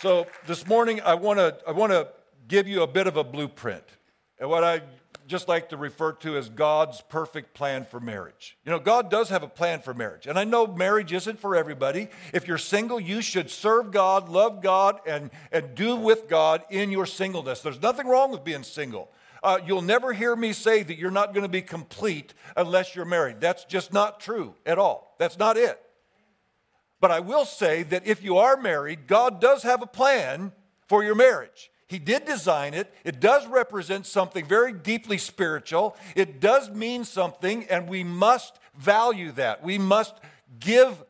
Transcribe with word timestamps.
So 0.00 0.28
this 0.46 0.64
morning, 0.64 1.00
I 1.00 1.14
want 1.14 1.40
to 1.40 1.58
I 1.66 1.72
want 1.72 1.90
to 1.90 2.06
give 2.46 2.68
you 2.68 2.82
a 2.82 2.86
bit 2.86 3.08
of 3.08 3.16
a 3.16 3.24
blueprint, 3.24 3.82
and 4.38 4.48
what 4.48 4.62
I 4.62 4.82
just 5.26 5.48
like 5.48 5.70
to 5.70 5.76
refer 5.76 6.12
to 6.12 6.36
as 6.36 6.48
God's 6.48 7.00
perfect 7.00 7.52
plan 7.52 7.84
for 7.84 7.98
marriage. 7.98 8.56
You 8.64 8.70
know, 8.70 8.78
God 8.78 9.10
does 9.10 9.28
have 9.30 9.42
a 9.42 9.48
plan 9.48 9.80
for 9.80 9.92
marriage, 9.92 10.28
and 10.28 10.38
I 10.38 10.44
know 10.44 10.68
marriage 10.68 11.12
isn't 11.12 11.40
for 11.40 11.56
everybody. 11.56 12.06
If 12.32 12.46
you're 12.46 12.58
single, 12.58 13.00
you 13.00 13.20
should 13.20 13.50
serve 13.50 13.90
God, 13.90 14.28
love 14.28 14.62
God, 14.62 15.00
and 15.04 15.30
and 15.50 15.74
do 15.74 15.96
with 15.96 16.28
God 16.28 16.62
in 16.70 16.92
your 16.92 17.04
singleness. 17.04 17.60
There's 17.60 17.82
nothing 17.82 18.06
wrong 18.06 18.30
with 18.30 18.44
being 18.44 18.62
single. 18.62 19.10
Uh, 19.42 19.58
you'll 19.66 19.82
never 19.82 20.12
hear 20.12 20.36
me 20.36 20.52
say 20.52 20.84
that 20.84 20.96
you're 20.96 21.10
not 21.10 21.34
going 21.34 21.44
to 21.44 21.48
be 21.48 21.62
complete 21.62 22.34
unless 22.56 22.94
you're 22.94 23.04
married. 23.04 23.40
That's 23.40 23.64
just 23.64 23.92
not 23.92 24.20
true 24.20 24.54
at 24.64 24.78
all. 24.78 25.16
That's 25.18 25.38
not 25.38 25.56
it. 25.56 25.80
But 27.00 27.10
I 27.10 27.20
will 27.20 27.44
say 27.44 27.82
that 27.84 28.06
if 28.06 28.22
you 28.22 28.38
are 28.38 28.56
married, 28.56 29.06
God 29.06 29.40
does 29.40 29.62
have 29.62 29.82
a 29.82 29.86
plan 29.86 30.52
for 30.86 31.04
your 31.04 31.14
marriage. 31.14 31.70
He 31.86 31.98
did 31.98 32.26
design 32.26 32.74
it. 32.74 32.92
It 33.04 33.18
does 33.20 33.46
represent 33.46 34.06
something 34.06 34.44
very 34.44 34.72
deeply 34.72 35.16
spiritual. 35.16 35.96
It 36.14 36.40
does 36.40 36.70
mean 36.70 37.04
something, 37.04 37.64
and 37.64 37.88
we 37.88 38.04
must 38.04 38.58
value 38.76 39.32
that. 39.32 39.62
We 39.62 39.78
must 39.78 40.14
give 40.60 41.02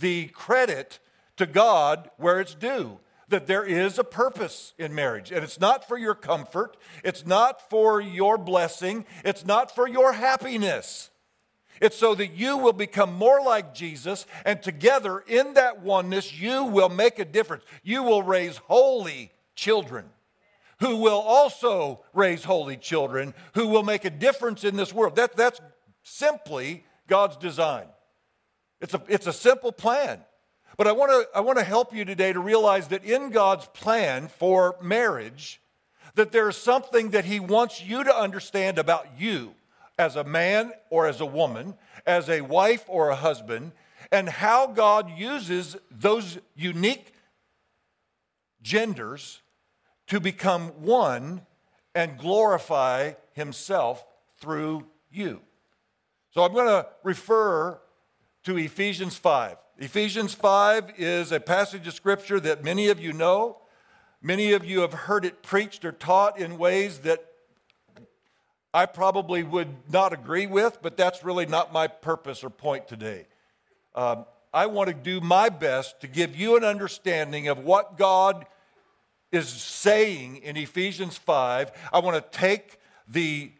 the 0.00 0.26
credit 0.28 0.98
to 1.36 1.46
God 1.46 2.10
where 2.16 2.40
it's 2.40 2.54
due 2.54 2.98
that 3.28 3.46
there 3.46 3.64
is 3.64 3.98
a 3.98 4.04
purpose 4.04 4.74
in 4.78 4.94
marriage. 4.94 5.32
And 5.32 5.42
it's 5.42 5.60
not 5.60 5.88
for 5.88 5.96
your 5.96 6.14
comfort, 6.14 6.76
it's 7.02 7.24
not 7.24 7.68
for 7.70 8.00
your 8.00 8.38
blessing, 8.38 9.06
it's 9.24 9.44
not 9.44 9.74
for 9.74 9.88
your 9.88 10.12
happiness. 10.12 11.10
It's 11.80 11.96
so 11.96 12.14
that 12.14 12.32
you 12.32 12.56
will 12.56 12.72
become 12.72 13.14
more 13.14 13.40
like 13.42 13.74
Jesus, 13.74 14.26
and 14.44 14.62
together 14.62 15.24
in 15.26 15.54
that 15.54 15.82
oneness, 15.82 16.38
you 16.38 16.64
will 16.64 16.88
make 16.88 17.18
a 17.18 17.24
difference. 17.24 17.64
You 17.82 18.02
will 18.02 18.22
raise 18.22 18.56
holy 18.58 19.32
children 19.54 20.06
who 20.80 20.96
will 20.96 21.20
also 21.20 22.04
raise 22.12 22.44
holy 22.44 22.76
children 22.76 23.34
who 23.54 23.68
will 23.68 23.82
make 23.82 24.04
a 24.04 24.10
difference 24.10 24.64
in 24.64 24.76
this 24.76 24.92
world. 24.92 25.16
That, 25.16 25.36
that's 25.36 25.60
simply 26.02 26.84
God's 27.06 27.36
design. 27.36 27.86
It's 28.80 28.94
a, 28.94 29.02
it's 29.08 29.26
a 29.26 29.32
simple 29.32 29.72
plan. 29.72 30.20
But 30.76 30.88
I 30.88 30.92
want 30.92 31.12
to 31.12 31.38
I 31.38 31.40
want 31.40 31.58
to 31.58 31.64
help 31.64 31.94
you 31.94 32.04
today 32.04 32.32
to 32.32 32.40
realize 32.40 32.88
that 32.88 33.04
in 33.04 33.30
God's 33.30 33.66
plan 33.66 34.28
for 34.28 34.76
marriage 34.82 35.60
that 36.16 36.32
there's 36.32 36.56
something 36.56 37.10
that 37.10 37.24
he 37.24 37.40
wants 37.40 37.82
you 37.82 38.04
to 38.04 38.14
understand 38.14 38.78
about 38.78 39.06
you 39.18 39.54
as 39.98 40.16
a 40.16 40.24
man 40.24 40.72
or 40.90 41.06
as 41.06 41.20
a 41.20 41.26
woman, 41.26 41.74
as 42.06 42.28
a 42.28 42.40
wife 42.40 42.84
or 42.88 43.10
a 43.10 43.16
husband, 43.16 43.72
and 44.10 44.28
how 44.28 44.66
God 44.66 45.10
uses 45.16 45.76
those 45.90 46.38
unique 46.54 47.12
genders 48.62 49.42
to 50.06 50.20
become 50.20 50.68
one 50.82 51.42
and 51.94 52.18
glorify 52.18 53.12
himself 53.32 54.04
through 54.38 54.86
you. 55.10 55.40
So 56.32 56.42
I'm 56.42 56.52
going 56.52 56.66
to 56.66 56.86
refer 57.02 57.80
to 58.44 58.58
Ephesians 58.58 59.16
5. 59.16 59.56
Ephesians 59.78 60.34
5 60.34 60.92
is 60.98 61.32
a 61.32 61.40
passage 61.40 61.86
of 61.86 61.94
scripture 61.94 62.40
that 62.40 62.64
many 62.64 62.88
of 62.88 63.00
you 63.00 63.12
know. 63.12 63.58
Many 64.20 64.52
of 64.52 64.64
you 64.64 64.80
have 64.80 64.92
heard 64.92 65.24
it 65.24 65.42
preached 65.42 65.84
or 65.84 65.92
taught 65.92 66.38
in 66.38 66.58
ways 66.58 67.00
that 67.00 67.24
I 68.74 68.86
probably 68.86 69.44
would 69.44 69.68
not 69.92 70.12
agree 70.12 70.48
with, 70.48 70.82
but 70.82 70.96
that's 70.96 71.24
really 71.24 71.46
not 71.46 71.72
my 71.72 71.86
purpose 71.86 72.42
or 72.42 72.50
point 72.50 72.88
today. 72.88 73.26
Um, 73.94 74.26
I 74.52 74.66
want 74.66 74.88
to 74.88 74.94
do 74.94 75.20
my 75.20 75.48
best 75.48 76.00
to 76.00 76.08
give 76.08 76.34
you 76.34 76.56
an 76.56 76.64
understanding 76.64 77.46
of 77.46 77.60
what 77.60 77.96
God 77.96 78.46
is 79.30 79.48
saying 79.48 80.38
in 80.38 80.56
Ephesians 80.56 81.16
5. 81.16 81.70
I 81.92 82.00
want 82.00 82.16
to 82.16 82.38
take 82.38 82.78
the 83.06 83.52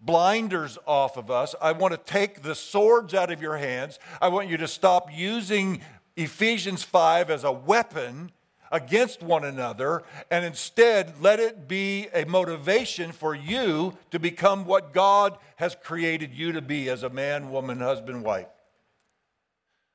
blinders 0.00 0.78
off 0.86 1.16
of 1.16 1.32
us. 1.32 1.56
I 1.60 1.72
want 1.72 1.92
to 1.92 1.98
take 1.98 2.42
the 2.42 2.54
swords 2.54 3.12
out 3.12 3.32
of 3.32 3.42
your 3.42 3.56
hands. 3.56 3.98
I 4.22 4.28
want 4.28 4.48
you 4.48 4.56
to 4.58 4.68
stop 4.68 5.08
using 5.12 5.80
Ephesians 6.16 6.84
5 6.84 7.28
as 7.28 7.42
a 7.42 7.50
weapon 7.50 8.30
against 8.74 9.22
one 9.22 9.44
another 9.44 10.02
and 10.32 10.44
instead 10.44 11.14
let 11.22 11.38
it 11.38 11.68
be 11.68 12.08
a 12.12 12.24
motivation 12.24 13.12
for 13.12 13.32
you 13.32 13.96
to 14.10 14.18
become 14.18 14.64
what 14.64 14.92
God 14.92 15.38
has 15.56 15.76
created 15.84 16.34
you 16.34 16.50
to 16.50 16.60
be 16.60 16.88
as 16.88 17.04
a 17.04 17.08
man, 17.08 17.52
woman, 17.52 17.78
husband, 17.78 18.24
wife. 18.24 18.48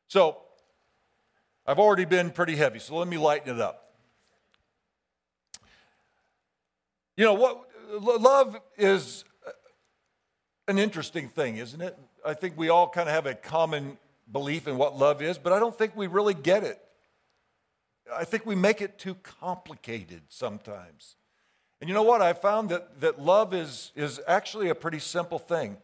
So, 0.07 0.37
I've 1.67 1.77
already 1.77 2.05
been 2.05 2.31
pretty 2.31 2.55
heavy, 2.55 2.79
so 2.79 2.95
let 2.95 3.09
me 3.09 3.17
lighten 3.17 3.53
it 3.53 3.61
up. 3.61 3.95
You 7.17 7.25
know 7.25 7.33
what 7.33 7.67
love 8.01 8.55
is 8.77 9.25
an 10.69 10.79
interesting 10.79 11.27
thing, 11.27 11.57
isn't 11.57 11.81
it? 11.81 11.97
I 12.25 12.33
think 12.33 12.57
we 12.57 12.69
all 12.69 12.87
kind 12.87 13.09
of 13.09 13.13
have 13.13 13.25
a 13.25 13.35
common 13.35 13.97
belief 14.31 14.69
in 14.69 14.77
what 14.77 14.97
love 14.97 15.21
is, 15.21 15.37
but 15.37 15.51
I 15.51 15.59
don't 15.59 15.77
think 15.77 15.97
we 15.97 16.07
really 16.07 16.33
get 16.33 16.63
it. 16.63 16.81
I 18.15 18.25
think 18.25 18.45
we 18.45 18.55
make 18.55 18.81
it 18.81 18.97
too 18.97 19.15
complicated 19.15 20.21
sometimes. 20.29 21.15
And 21.81 21.87
you 21.87 21.93
know 21.93 22.03
what? 22.03 22.21
I 22.21 22.33
found 22.33 22.69
that, 22.69 22.99
that 23.01 23.21
love 23.21 23.53
is, 23.53 23.91
is 23.95 24.19
actually 24.27 24.69
a 24.69 24.75
pretty 24.75 24.99
simple 24.99 25.39
thing. 25.39 25.77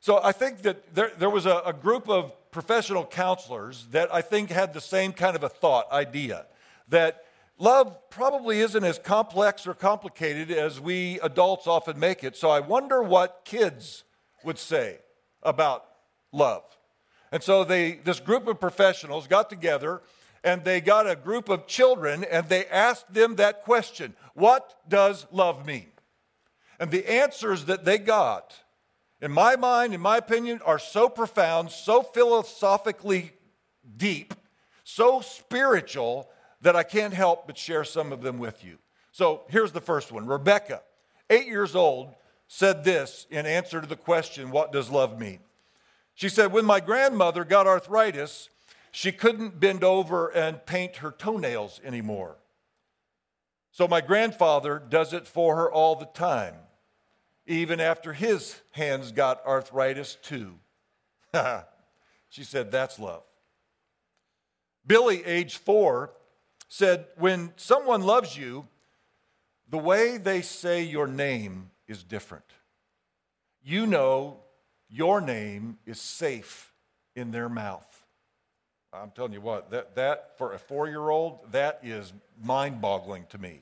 So 0.00 0.20
I 0.22 0.32
think 0.32 0.62
that 0.62 0.94
there, 0.94 1.12
there 1.18 1.30
was 1.30 1.46
a, 1.46 1.62
a 1.66 1.72
group 1.72 2.08
of 2.08 2.32
professional 2.50 3.04
counselors 3.04 3.86
that 3.92 4.12
I 4.12 4.20
think 4.20 4.50
had 4.50 4.74
the 4.74 4.80
same 4.80 5.12
kind 5.12 5.36
of 5.36 5.42
a 5.42 5.48
thought 5.48 5.90
idea 5.90 6.46
that 6.88 7.24
love 7.58 7.96
probably 8.10 8.60
isn't 8.60 8.84
as 8.84 8.98
complex 8.98 9.66
or 9.66 9.74
complicated 9.74 10.50
as 10.50 10.80
we 10.80 11.18
adults 11.20 11.66
often 11.66 11.98
make 11.98 12.22
it. 12.24 12.36
So 12.36 12.50
I 12.50 12.60
wonder 12.60 13.02
what 13.02 13.42
kids 13.44 14.04
would 14.44 14.58
say 14.58 14.98
about 15.42 15.86
love. 16.32 16.64
And 17.30 17.42
so 17.42 17.64
they, 17.64 17.92
this 17.92 18.20
group 18.20 18.46
of 18.46 18.60
professionals 18.60 19.26
got 19.26 19.48
together 19.48 20.02
and 20.44 20.64
they 20.64 20.80
got 20.80 21.08
a 21.08 21.16
group 21.16 21.48
of 21.48 21.66
children 21.66 22.24
and 22.24 22.48
they 22.48 22.66
asked 22.66 23.12
them 23.12 23.36
that 23.36 23.62
question 23.62 24.14
What 24.34 24.74
does 24.88 25.26
love 25.30 25.66
mean? 25.66 25.88
And 26.78 26.90
the 26.90 27.08
answers 27.10 27.66
that 27.66 27.84
they 27.84 27.98
got, 27.98 28.54
in 29.20 29.30
my 29.30 29.56
mind, 29.56 29.94
in 29.94 30.00
my 30.00 30.16
opinion, 30.16 30.60
are 30.64 30.80
so 30.80 31.08
profound, 31.08 31.70
so 31.70 32.02
philosophically 32.02 33.32
deep, 33.96 34.34
so 34.82 35.20
spiritual 35.20 36.28
that 36.60 36.74
I 36.74 36.82
can't 36.82 37.14
help 37.14 37.46
but 37.46 37.56
share 37.58 37.84
some 37.84 38.12
of 38.12 38.22
them 38.22 38.38
with 38.38 38.64
you. 38.64 38.78
So 39.12 39.42
here's 39.48 39.72
the 39.72 39.80
first 39.80 40.10
one 40.10 40.26
Rebecca, 40.26 40.82
eight 41.30 41.46
years 41.46 41.76
old, 41.76 42.14
said 42.48 42.84
this 42.84 43.26
in 43.30 43.46
answer 43.46 43.80
to 43.80 43.86
the 43.86 43.96
question, 43.96 44.50
What 44.50 44.72
does 44.72 44.90
love 44.90 45.18
mean? 45.18 45.40
She 46.14 46.28
said, 46.28 46.52
When 46.52 46.64
my 46.64 46.80
grandmother 46.80 47.44
got 47.44 47.66
arthritis, 47.66 48.48
she 48.92 49.10
couldn't 49.10 49.58
bend 49.58 49.82
over 49.82 50.28
and 50.28 50.64
paint 50.64 50.96
her 50.96 51.10
toenails 51.10 51.80
anymore. 51.82 52.36
So 53.72 53.88
my 53.88 54.02
grandfather 54.02 54.78
does 54.78 55.14
it 55.14 55.26
for 55.26 55.56
her 55.56 55.72
all 55.72 55.96
the 55.96 56.06
time, 56.06 56.54
even 57.46 57.80
after 57.80 58.12
his 58.12 58.60
hands 58.72 59.10
got 59.10 59.44
arthritis 59.46 60.16
too. 60.22 60.56
she 62.28 62.44
said, 62.44 62.70
That's 62.70 62.98
love. 62.98 63.22
Billy, 64.86 65.24
age 65.24 65.56
four, 65.56 66.12
said, 66.68 67.06
When 67.16 67.52
someone 67.56 68.02
loves 68.02 68.36
you, 68.36 68.68
the 69.70 69.78
way 69.78 70.18
they 70.18 70.42
say 70.42 70.82
your 70.82 71.06
name 71.06 71.70
is 71.88 72.04
different. 72.04 72.44
You 73.64 73.86
know 73.86 74.40
your 74.90 75.22
name 75.22 75.78
is 75.86 75.98
safe 75.98 76.74
in 77.16 77.30
their 77.30 77.48
mouth. 77.48 77.91
I'm 78.92 79.10
telling 79.10 79.32
you 79.32 79.40
what, 79.40 79.70
that, 79.70 79.94
that 79.94 80.36
for 80.36 80.52
a 80.52 80.58
four 80.58 80.86
year 80.86 81.08
old, 81.08 81.52
that 81.52 81.80
is 81.82 82.12
mind 82.42 82.80
boggling 82.80 83.24
to 83.30 83.38
me. 83.38 83.60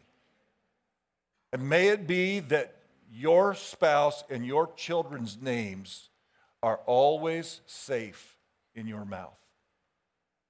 And 1.52 1.69
may 1.69 1.88
it 1.88 2.06
be 2.06 2.40
that 2.40 2.76
your 3.12 3.54
spouse 3.54 4.25
and 4.28 4.44
your 4.44 4.72
children's 4.75 5.40
names 5.40 6.08
are 6.62 6.81
always 6.87 7.60
safe 7.66 8.37
in 8.75 8.87
your 8.87 9.04
mouth. 9.04 9.38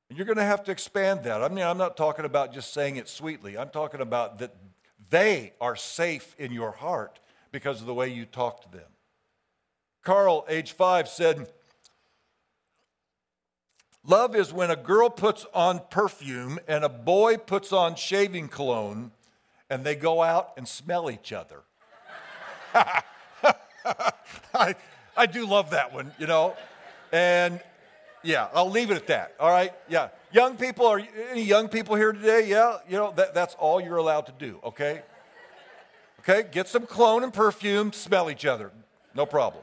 And 0.08 0.18
you're 0.18 0.26
going 0.26 0.38
to 0.38 0.44
have 0.44 0.64
to 0.64 0.72
expand 0.72 1.24
that. 1.24 1.42
I 1.42 1.48
mean, 1.48 1.64
I'm 1.64 1.78
not 1.78 1.96
talking 1.96 2.24
about 2.24 2.52
just 2.52 2.72
saying 2.72 2.96
it 2.96 3.08
sweetly, 3.08 3.56
I'm 3.56 3.70
talking 3.70 4.00
about 4.00 4.38
that 4.38 4.54
they 5.08 5.52
are 5.60 5.76
safe 5.76 6.34
in 6.38 6.52
your 6.52 6.72
heart 6.72 7.18
because 7.52 7.80
of 7.80 7.86
the 7.86 7.94
way 7.94 8.08
you 8.08 8.24
talk 8.24 8.62
to 8.62 8.70
them. 8.70 8.88
Carl, 10.02 10.46
age 10.48 10.72
five, 10.72 11.08
said, 11.08 11.48
Love 14.06 14.34
is 14.34 14.52
when 14.52 14.70
a 14.70 14.76
girl 14.76 15.10
puts 15.10 15.44
on 15.52 15.80
perfume 15.90 16.58
and 16.66 16.84
a 16.84 16.88
boy 16.88 17.36
puts 17.36 17.72
on 17.72 17.94
shaving 17.94 18.48
cologne 18.48 19.10
and 19.68 19.84
they 19.84 19.94
go 19.94 20.22
out 20.22 20.52
and 20.56 20.66
smell 20.66 21.10
each 21.10 21.32
other. 21.32 21.60
I, 24.54 24.74
I 25.16 25.26
do 25.26 25.46
love 25.46 25.70
that 25.70 25.92
one, 25.92 26.12
you 26.18 26.26
know. 26.26 26.56
And 27.12 27.60
yeah, 28.22 28.48
I'll 28.54 28.70
leave 28.70 28.90
it 28.90 28.96
at 28.96 29.06
that. 29.08 29.34
All 29.38 29.50
right? 29.50 29.72
Yeah. 29.88 30.08
young 30.32 30.56
people, 30.56 30.86
are 30.86 31.02
any 31.30 31.42
young 31.42 31.68
people 31.68 31.94
here 31.94 32.12
today? 32.12 32.48
Yeah, 32.48 32.78
you 32.88 32.96
know, 32.96 33.12
that, 33.16 33.34
that's 33.34 33.54
all 33.56 33.80
you're 33.80 33.98
allowed 33.98 34.26
to 34.26 34.32
do, 34.38 34.60
okay? 34.64 35.02
Okay, 36.20 36.48
get 36.50 36.68
some 36.68 36.86
cologne 36.86 37.22
and 37.22 37.32
perfume, 37.32 37.92
smell 37.92 38.30
each 38.30 38.46
other. 38.46 38.70
No 39.14 39.26
problem. 39.26 39.62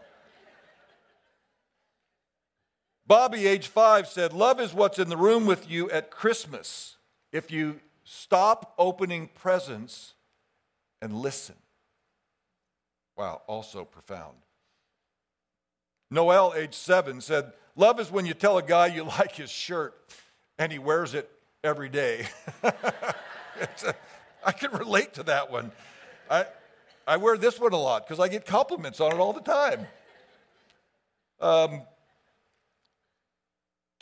Bobby, 3.07 3.47
age 3.47 3.67
five, 3.67 4.07
said, 4.07 4.33
Love 4.33 4.59
is 4.59 4.73
what's 4.73 4.99
in 4.99 5.07
the 5.07 5.15
room 5.15 5.45
with 5.45 5.69
you 5.69 5.89
at 5.91 6.11
Christmas. 6.11 6.97
If 7.31 7.49
you 7.51 7.79
stop 8.03 8.73
opening 8.77 9.29
presents 9.33 10.13
and 11.01 11.13
listen. 11.13 11.55
Wow, 13.17 13.41
also 13.47 13.85
profound. 13.85 14.35
Noel, 16.11 16.53
age 16.55 16.73
seven, 16.73 17.21
said, 17.21 17.53
Love 17.77 17.99
is 17.99 18.11
when 18.11 18.25
you 18.25 18.33
tell 18.33 18.57
a 18.57 18.63
guy 18.63 18.87
you 18.87 19.03
like 19.19 19.35
his 19.35 19.49
shirt 19.49 19.95
and 20.59 20.69
he 20.69 20.79
wears 20.79 21.13
it 21.13 21.29
every 21.63 21.89
day. 21.89 22.27
a, 22.63 23.95
I 24.43 24.51
can 24.51 24.71
relate 24.71 25.13
to 25.13 25.23
that 25.23 25.49
one. 25.49 25.71
I, 26.29 26.45
I 27.07 27.17
wear 27.17 27.37
this 27.37 27.57
one 27.57 27.71
a 27.71 27.77
lot 27.77 28.05
because 28.05 28.19
I 28.19 28.27
get 28.27 28.45
compliments 28.45 28.99
on 28.99 29.13
it 29.13 29.17
all 29.17 29.31
the 29.31 29.41
time. 29.41 29.87
Um, 31.39 31.81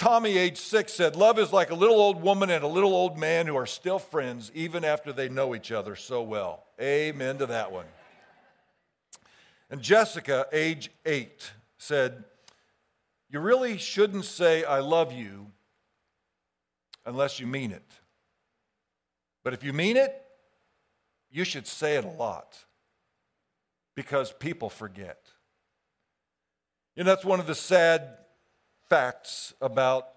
Tommy, 0.06 0.38
age 0.38 0.58
six, 0.58 0.94
said, 0.94 1.16
Love 1.16 1.40
is 1.40 1.52
like 1.52 1.72
a 1.72 1.74
little 1.74 2.00
old 2.00 2.22
woman 2.22 2.52
and 2.52 2.64
a 2.64 2.68
little 2.68 2.94
old 2.94 3.18
man 3.18 3.48
who 3.48 3.56
are 3.56 3.66
still 3.66 3.98
friends 3.98 4.52
even 4.54 4.86
after 4.86 5.12
they 5.12 5.30
know 5.30 5.56
each 5.56 5.72
other 5.72 5.96
so 5.96 6.22
well. 6.22 6.66
Amen 6.80 7.40
to 7.40 7.48
that 7.48 7.72
one. 7.72 7.88
And 9.72 9.82
Jessica, 9.82 10.46
age 10.54 10.92
eight, 11.08 11.54
said, 11.80 12.24
You 13.32 13.40
really 13.40 13.80
shouldn't 13.80 14.26
say, 14.26 14.64
I 14.64 14.78
love 14.78 15.12
you 15.12 15.48
unless 17.04 17.40
you 17.40 17.48
mean 17.48 17.72
it. 17.72 17.92
But 19.44 19.56
if 19.56 19.64
you 19.64 19.74
mean 19.74 19.98
it, 19.98 20.22
you 21.32 21.44
should 21.44 21.66
say 21.66 21.96
it 21.96 22.06
a 22.06 22.10
lot 22.10 22.64
because 23.96 24.32
people 24.32 24.70
forget. 24.70 25.32
You 26.96 27.04
know, 27.04 27.10
that's 27.10 27.26
one 27.26 27.40
of 27.40 27.48
the 27.48 27.56
sad 27.56 28.20
facts 28.90 29.54
about 29.62 30.08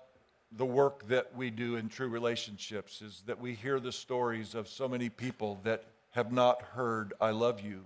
the 0.53 0.65
work 0.65 1.07
that 1.09 1.37
we 1.37 1.51
do 1.51 1.77
in 1.77 1.89
true 1.89 2.09
relationships 2.09 3.03
is 3.03 3.23
that 3.27 3.41
we 3.41 3.55
hear 3.55 3.79
the 3.81 3.93
stories 3.93 4.55
of 4.55 4.69
so 4.69 4.89
many 4.89 5.09
people 5.09 5.61
that 5.65 5.85
have 6.11 6.33
not 6.33 6.63
heard 6.63 7.13
I 7.21 7.31
love 7.31 7.61
you, 7.61 7.85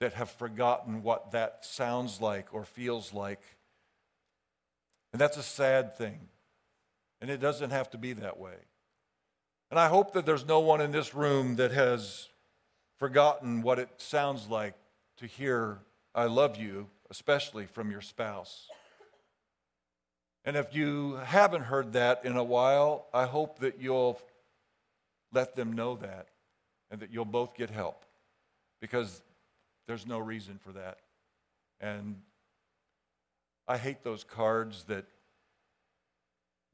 that 0.00 0.14
have 0.14 0.30
forgotten 0.30 1.02
what 1.02 1.32
that 1.32 1.64
sounds 1.64 2.20
like 2.20 2.54
or 2.54 2.64
feels 2.64 3.12
like. 3.12 3.40
And 5.12 5.20
that's 5.20 5.36
a 5.36 5.42
sad 5.42 5.96
thing. 5.96 6.18
And 7.20 7.30
it 7.30 7.38
doesn't 7.38 7.70
have 7.70 7.90
to 7.90 7.98
be 7.98 8.12
that 8.14 8.38
way. 8.38 8.56
And 9.70 9.80
I 9.80 9.88
hope 9.88 10.12
that 10.12 10.26
there's 10.26 10.46
no 10.46 10.60
one 10.60 10.80
in 10.80 10.92
this 10.92 11.14
room 11.14 11.56
that 11.56 11.72
has 11.72 12.28
forgotten 12.98 13.62
what 13.62 13.78
it 13.78 13.90
sounds 13.98 14.48
like 14.48 14.74
to 15.18 15.26
hear, 15.26 15.78
I 16.14 16.26
love 16.26 16.56
you, 16.56 16.88
especially 17.10 17.66
from 17.66 17.90
your 17.90 18.00
spouse. 18.00 18.68
And 20.46 20.56
if 20.56 20.72
you 20.72 21.16
haven't 21.16 21.62
heard 21.62 21.94
that 21.94 22.24
in 22.24 22.36
a 22.36 22.44
while, 22.44 23.06
I 23.12 23.26
hope 23.26 23.58
that 23.58 23.80
you'll 23.80 24.20
let 25.32 25.56
them 25.56 25.72
know 25.72 25.96
that 25.96 26.28
and 26.88 27.00
that 27.00 27.12
you'll 27.12 27.24
both 27.24 27.56
get 27.56 27.68
help 27.68 28.04
because 28.80 29.22
there's 29.88 30.06
no 30.06 30.20
reason 30.20 30.60
for 30.64 30.70
that. 30.72 30.98
And 31.80 32.22
I 33.66 33.76
hate 33.76 34.04
those 34.04 34.22
cards 34.22 34.84
that 34.84 35.04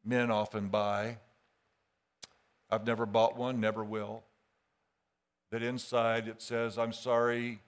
men 0.05 0.31
often 0.31 0.69
buy. 0.69 1.17
I've 2.71 2.87
never 2.87 3.07
bought 3.07 3.39
one, 3.39 3.59
never 3.59 3.83
will. 3.83 4.23
That 5.51 5.63
inside 5.63 6.29
it 6.29 6.43
says, 6.43 6.77
I'm 6.77 6.93
sorry, 6.93 7.61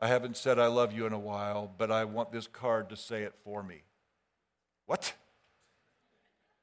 I 0.00 0.08
haven't 0.08 0.38
said 0.38 0.58
I 0.58 0.68
love 0.68 0.94
you 0.94 1.04
in 1.04 1.12
a 1.12 1.18
while, 1.18 1.70
but 1.76 1.90
I 1.90 2.04
want 2.04 2.32
this 2.32 2.46
card 2.46 2.88
to 2.88 2.96
say 2.96 3.24
it 3.24 3.34
for 3.44 3.62
me. 3.62 3.82
What? 4.86 5.12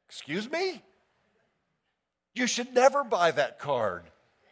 Excuse 0.10 0.50
me? 0.50 0.82
You 2.34 2.48
should 2.48 2.74
never 2.74 3.04
buy 3.04 3.32
that 3.32 3.60
card. 3.60 4.04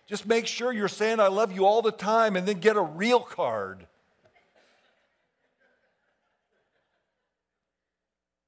Just 0.07 0.27
make 0.27 0.47
sure 0.47 0.71
you're 0.71 0.87
saying 0.87 1.19
I 1.19 1.27
love 1.27 1.51
you 1.51 1.65
all 1.65 1.81
the 1.81 1.91
time 1.91 2.35
and 2.35 2.47
then 2.47 2.59
get 2.59 2.75
a 2.75 2.81
real 2.81 3.19
card. 3.19 3.87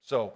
So, 0.03 0.33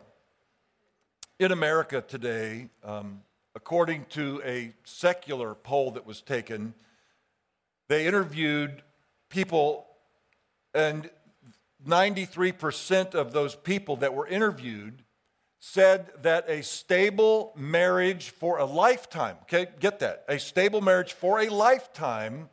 in 1.40 1.52
America 1.52 2.02
today, 2.02 2.70
um, 2.84 3.22
according 3.56 4.06
to 4.10 4.42
a 4.46 4.74
secular 4.84 5.56
poll 5.56 5.92
that 5.92 6.06
was 6.06 6.22
taken, 6.22 6.74
they 7.88 8.06
interviewed 8.06 8.82
people, 9.30 9.86
and 10.74 11.10
93% 11.88 13.16
of 13.16 13.34
those 13.34 13.56
people 13.56 13.96
that 13.98 14.14
were 14.14 14.28
interviewed 14.28 15.04
said 15.64 16.10
that 16.24 16.50
a 16.50 16.64
stable 16.64 17.54
marriage 17.56 18.32
for 18.32 18.58
a 18.58 18.66
lifetime, 18.66 19.38
okay, 19.44 19.68
get 19.80 20.00
that, 20.00 20.26
a 20.28 20.40
stable 20.40 20.82
marriage 20.82 21.14
for 21.14 21.40
a 21.40 21.50
lifetime 21.50 22.50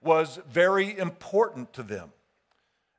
was 0.00 0.38
very 0.48 0.96
important 0.96 1.72
to 1.72 1.82
them. 1.82 2.12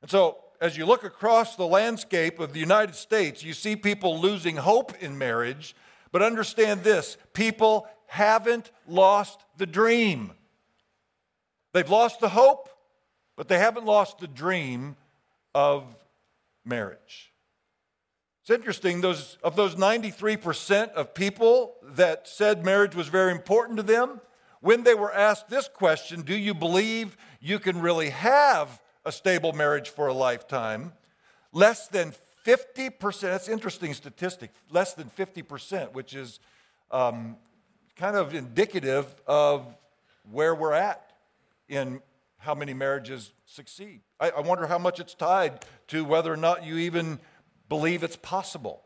And 0.02 0.10
so, 0.10 0.38
as 0.60 0.76
you 0.76 0.84
look 0.84 1.02
across 1.02 1.56
the 1.56 1.66
landscape 1.66 2.38
of 2.38 2.52
the 2.52 2.60
United 2.60 2.94
States, 2.94 3.42
you 3.42 3.54
see 3.54 3.74
people 3.74 4.20
losing 4.20 4.56
hope 4.56 5.02
in 5.02 5.16
marriage, 5.16 5.74
but 6.12 6.20
understand 6.20 6.84
this 6.84 7.16
people 7.32 7.88
haven't 8.06 8.70
lost 8.86 9.40
the 9.56 9.66
dream. 9.66 10.32
They've 11.72 11.88
lost 11.88 12.20
the 12.20 12.28
hope, 12.28 12.68
but 13.34 13.48
they 13.48 13.58
haven't 13.58 13.86
lost 13.86 14.18
the 14.18 14.28
dream 14.28 14.96
of 15.54 15.84
marriage. 16.66 17.33
It's 18.44 18.50
interesting, 18.50 19.00
those, 19.00 19.38
of 19.42 19.56
those 19.56 19.74
93% 19.74 20.92
of 20.92 21.14
people 21.14 21.76
that 21.82 22.28
said 22.28 22.62
marriage 22.62 22.94
was 22.94 23.08
very 23.08 23.32
important 23.32 23.78
to 23.78 23.82
them, 23.82 24.20
when 24.60 24.82
they 24.82 24.92
were 24.92 25.10
asked 25.14 25.48
this 25.48 25.66
question, 25.66 26.20
do 26.20 26.36
you 26.36 26.52
believe 26.52 27.16
you 27.40 27.58
can 27.58 27.80
really 27.80 28.10
have 28.10 28.82
a 29.06 29.12
stable 29.12 29.54
marriage 29.54 29.88
for 29.88 30.08
a 30.08 30.12
lifetime? 30.12 30.92
Less 31.52 31.88
than 31.88 32.12
50%, 32.44 33.20
that's 33.22 33.48
interesting 33.48 33.94
statistic, 33.94 34.50
less 34.70 34.92
than 34.92 35.08
50%, 35.16 35.94
which 35.94 36.12
is 36.12 36.38
um, 36.90 37.38
kind 37.96 38.14
of 38.14 38.34
indicative 38.34 39.06
of 39.26 39.74
where 40.30 40.54
we're 40.54 40.74
at 40.74 41.14
in 41.70 42.02
how 42.36 42.54
many 42.54 42.74
marriages 42.74 43.32
succeed. 43.46 44.02
I, 44.20 44.28
I 44.28 44.40
wonder 44.40 44.66
how 44.66 44.76
much 44.76 45.00
it's 45.00 45.14
tied 45.14 45.64
to 45.88 46.04
whether 46.04 46.30
or 46.30 46.36
not 46.36 46.62
you 46.62 46.76
even 46.76 47.18
believe 47.68 48.02
it's 48.02 48.16
possible. 48.16 48.82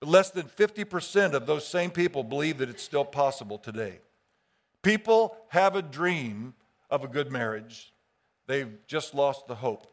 But 0.00 0.08
less 0.08 0.30
than 0.30 0.46
50% 0.46 1.32
of 1.32 1.46
those 1.46 1.66
same 1.66 1.90
people 1.90 2.22
believe 2.22 2.58
that 2.58 2.68
it's 2.68 2.82
still 2.82 3.04
possible 3.04 3.58
today. 3.58 4.00
People 4.82 5.36
have 5.48 5.74
a 5.74 5.82
dream 5.82 6.54
of 6.90 7.04
a 7.04 7.08
good 7.08 7.30
marriage, 7.30 7.92
they've 8.46 8.78
just 8.86 9.14
lost 9.14 9.46
the 9.46 9.56
hope. 9.56 9.86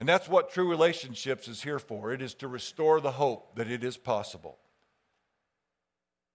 And 0.00 0.08
that's 0.08 0.28
what 0.28 0.52
true 0.52 0.68
relationships 0.68 1.48
is 1.48 1.62
here 1.62 1.78
for 1.78 2.12
it 2.12 2.20
is 2.20 2.34
to 2.34 2.48
restore 2.48 3.00
the 3.00 3.12
hope 3.12 3.56
that 3.56 3.70
it 3.70 3.82
is 3.82 3.96
possible. 3.96 4.58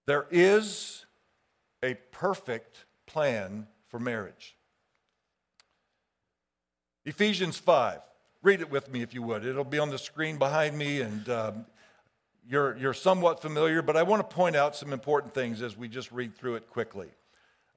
There 0.07 0.25
is 0.31 1.05
a 1.83 1.93
perfect 2.11 2.85
plan 3.05 3.67
for 3.87 3.99
marriage. 3.99 4.55
Ephesians 7.05 7.57
5. 7.57 7.99
Read 8.41 8.61
it 8.61 8.71
with 8.71 8.89
me 8.89 9.01
if 9.01 9.13
you 9.13 9.21
would. 9.23 9.45
It'll 9.45 9.63
be 9.63 9.79
on 9.79 9.89
the 9.89 9.97
screen 9.97 10.37
behind 10.37 10.77
me, 10.77 11.01
and 11.01 11.27
um, 11.29 11.65
you're, 12.47 12.77
you're 12.77 12.93
somewhat 12.93 13.41
familiar, 13.41 13.81
but 13.81 13.97
I 13.97 14.03
want 14.03 14.27
to 14.27 14.35
point 14.35 14.55
out 14.55 14.75
some 14.75 14.93
important 14.93 15.33
things 15.33 15.61
as 15.61 15.77
we 15.77 15.87
just 15.87 16.11
read 16.11 16.35
through 16.37 16.55
it 16.55 16.69
quickly. 16.69 17.07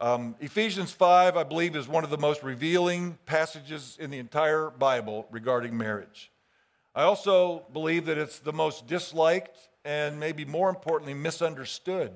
Um, 0.01 0.37
Ephesians 0.41 0.93
5, 0.93 1.37
I 1.37 1.43
believe, 1.45 1.75
is 1.75 1.89
one 1.89 2.05
of 2.05 2.11
the 2.11 2.19
most 2.19 2.43
revealing 2.43 3.19
passages 3.27 3.97
in 4.01 4.11
the 4.11 4.19
entire 4.19 4.71
Bible 4.71 5.27
regarding 5.31 5.77
marriage. 5.77 6.31
I 6.95 7.03
also 7.03 7.65
believe 7.73 8.07
that 8.07 8.19
it's 8.19 8.39
the 8.39 8.53
most 8.53 8.87
disliked 8.87 9.69
and 9.85 10.21
maybe 10.21 10.45
more 10.45 10.69
importantly, 10.69 11.15
misunderstood 11.15 12.13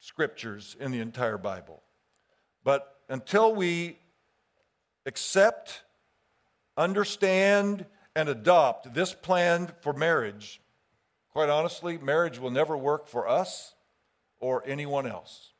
scriptures 0.00 0.76
in 0.78 0.90
the 0.90 1.00
entire 1.00 1.38
Bible. 1.38 1.82
But 2.64 2.98
until 3.08 3.54
we 3.54 3.98
accept 5.06 5.82
understand 6.76 7.86
and 8.14 8.28
adopt 8.28 8.94
this 8.94 9.14
plan 9.14 9.72
for 9.80 9.92
marriage, 9.92 10.60
quite 11.30 11.48
honestly, 11.48 11.98
marriage 11.98 12.38
will 12.38 12.50
never 12.50 12.76
work 12.76 13.08
for 13.08 13.28
us 13.28 13.74
or 14.40 14.62
anyone 14.66 15.06
else. 15.06 15.52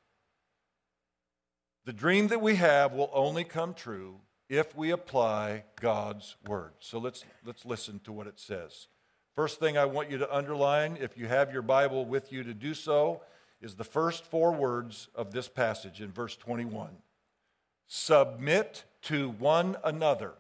The 1.84 1.92
dream 1.92 2.28
that 2.28 2.40
we 2.40 2.56
have 2.56 2.92
will 2.92 3.10
only 3.12 3.44
come 3.44 3.74
true 3.74 4.20
if 4.48 4.76
we 4.76 4.90
apply 4.90 5.64
God's 5.80 6.36
word. 6.46 6.72
So 6.78 6.98
let's, 6.98 7.24
let's 7.44 7.64
listen 7.64 8.00
to 8.04 8.12
what 8.12 8.26
it 8.26 8.38
says. 8.38 8.88
First 9.34 9.58
thing 9.58 9.78
I 9.78 9.86
want 9.86 10.10
you 10.10 10.18
to 10.18 10.36
underline, 10.36 10.98
if 11.00 11.16
you 11.16 11.26
have 11.26 11.52
your 11.52 11.62
Bible 11.62 12.04
with 12.04 12.32
you 12.32 12.44
to 12.44 12.52
do 12.52 12.74
so, 12.74 13.22
is 13.62 13.76
the 13.76 13.84
first 13.84 14.26
four 14.26 14.52
words 14.52 15.08
of 15.14 15.32
this 15.32 15.48
passage 15.48 16.00
in 16.00 16.12
verse 16.12 16.36
21 16.36 16.90
Submit 17.88 18.84
to 19.02 19.30
one 19.30 19.76
another 19.84 20.32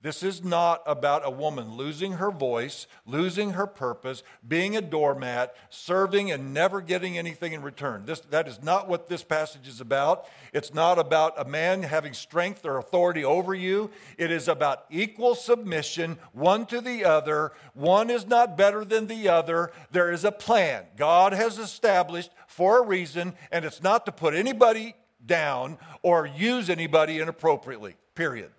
this 0.00 0.22
is 0.22 0.44
not 0.44 0.82
about 0.86 1.26
a 1.26 1.30
woman 1.30 1.74
losing 1.74 2.12
her 2.12 2.30
voice, 2.30 2.86
losing 3.04 3.50
her 3.50 3.66
purpose, 3.66 4.22
being 4.46 4.76
a 4.76 4.80
doormat, 4.80 5.56
serving 5.70 6.30
and 6.30 6.54
never 6.54 6.80
getting 6.80 7.18
anything 7.18 7.52
in 7.52 7.62
return. 7.62 8.04
This, 8.06 8.20
that 8.30 8.46
is 8.46 8.62
not 8.62 8.88
what 8.88 9.08
this 9.08 9.24
passage 9.24 9.66
is 9.66 9.80
about. 9.80 10.28
It's 10.52 10.72
not 10.72 11.00
about 11.00 11.34
a 11.36 11.44
man 11.44 11.82
having 11.82 12.12
strength 12.12 12.64
or 12.64 12.78
authority 12.78 13.24
over 13.24 13.56
you. 13.56 13.90
It 14.16 14.30
is 14.30 14.46
about 14.46 14.84
equal 14.88 15.34
submission, 15.34 16.18
one 16.32 16.66
to 16.66 16.80
the 16.80 17.04
other. 17.04 17.50
One 17.74 18.08
is 18.08 18.24
not 18.24 18.56
better 18.56 18.84
than 18.84 19.08
the 19.08 19.28
other. 19.28 19.72
There 19.90 20.12
is 20.12 20.24
a 20.24 20.30
plan 20.30 20.84
God 20.96 21.32
has 21.32 21.58
established 21.58 22.30
for 22.46 22.78
a 22.78 22.86
reason, 22.86 23.34
and 23.50 23.64
it's 23.64 23.82
not 23.82 24.06
to 24.06 24.12
put 24.12 24.34
anybody 24.34 24.94
down 25.26 25.76
or 26.02 26.24
use 26.24 26.70
anybody 26.70 27.18
inappropriately, 27.18 27.96
period. 28.14 28.52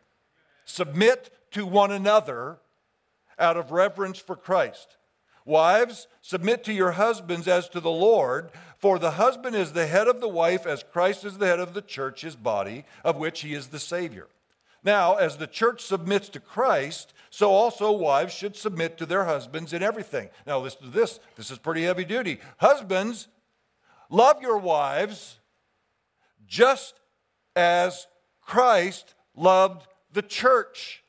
Submit 0.70 1.32
to 1.50 1.66
one 1.66 1.92
another 1.92 2.60
out 3.40 3.58
of 3.58 3.72
reverence 3.72 4.20
for 4.20 4.36
Christ. 4.36 4.98
Wives, 5.44 6.08
submit 6.22 6.64
to 6.66 6.74
your 6.74 6.92
husbands 6.92 7.48
as 7.48 7.68
to 7.70 7.80
the 7.80 7.90
Lord, 7.90 8.52
for 8.78 9.00
the 9.00 9.12
husband 9.12 9.56
is 9.56 9.74
the 9.74 9.88
head 9.88 10.08
of 10.08 10.22
the 10.22 10.30
wife, 10.30 10.68
as 10.68 10.84
Christ 10.84 11.26
is 11.26 11.40
the 11.40 11.48
head 11.48 11.60
of 11.60 11.74
the 11.74 11.82
church, 11.82 12.22
his 12.22 12.36
body, 12.36 12.86
of 13.04 13.18
which 13.18 13.42
he 13.42 13.56
is 13.56 13.70
the 13.70 13.80
Savior. 13.80 14.28
Now, 14.84 15.16
as 15.16 15.38
the 15.38 15.48
church 15.48 15.82
submits 15.82 16.30
to 16.30 16.40
Christ, 16.40 17.14
so 17.32 17.50
also 17.50 17.92
wives 17.92 18.32
should 18.32 18.56
submit 18.56 18.96
to 19.00 19.08
their 19.08 19.26
husbands 19.26 19.74
in 19.74 19.82
everything. 19.82 20.30
Now, 20.46 20.60
listen 20.60 20.84
to 20.84 20.90
this. 20.90 21.20
This 21.36 21.50
is 21.50 21.58
pretty 21.58 21.82
heavy 21.82 22.06
duty. 22.06 22.40
Husbands, 22.58 23.28
love 24.12 24.40
your 24.40 24.60
wives 24.60 25.40
just 26.46 27.00
as 27.56 28.06
Christ 28.40 29.16
loved 29.36 29.88
the 30.12 30.22
church. 30.22 31.04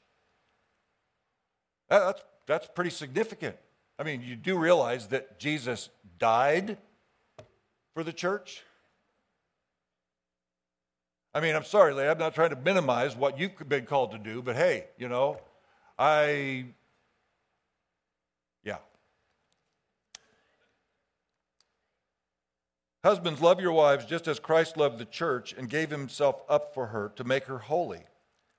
That's, 1.89 2.23
that's 2.47 2.69
pretty 2.75 2.91
significant. 2.91 3.57
I 3.99 4.03
mean, 4.03 4.23
you 4.23 4.37
do 4.37 4.57
realize 4.59 5.09
that 5.09 5.39
Jesus 5.39 5.91
died 6.19 6.79
for 7.95 8.05
the 8.05 8.13
church? 8.13 8.63
I 11.35 11.41
mean, 11.41 11.55
I'm 11.55 11.65
sorry, 11.65 11.95
lady, 11.95 12.09
I'm 12.09 12.19
not 12.19 12.35
trying 12.35 12.51
to 12.51 12.57
minimize 12.57 13.15
what 13.15 13.39
you've 13.39 13.69
been 13.69 13.87
called 13.87 14.13
to 14.13 14.19
do, 14.19 14.43
but 14.43 14.57
hey, 14.57 14.87
you 14.99 15.09
know, 15.09 15.39
I, 15.99 16.67
yeah. 18.65 18.79
Husbands, 23.05 23.41
love 23.41 23.61
your 23.61 23.73
wives 23.73 24.07
just 24.07 24.27
as 24.27 24.41
Christ 24.41 24.77
loved 24.77 24.99
the 24.99 25.05
church 25.05 25.53
and 25.57 25.69
gave 25.69 25.91
himself 25.91 26.43
up 26.49 26.75
for 26.75 26.87
her 26.87 27.13
to 27.17 27.23
make 27.23 27.45
her 27.45 27.59
holy 27.59 28.01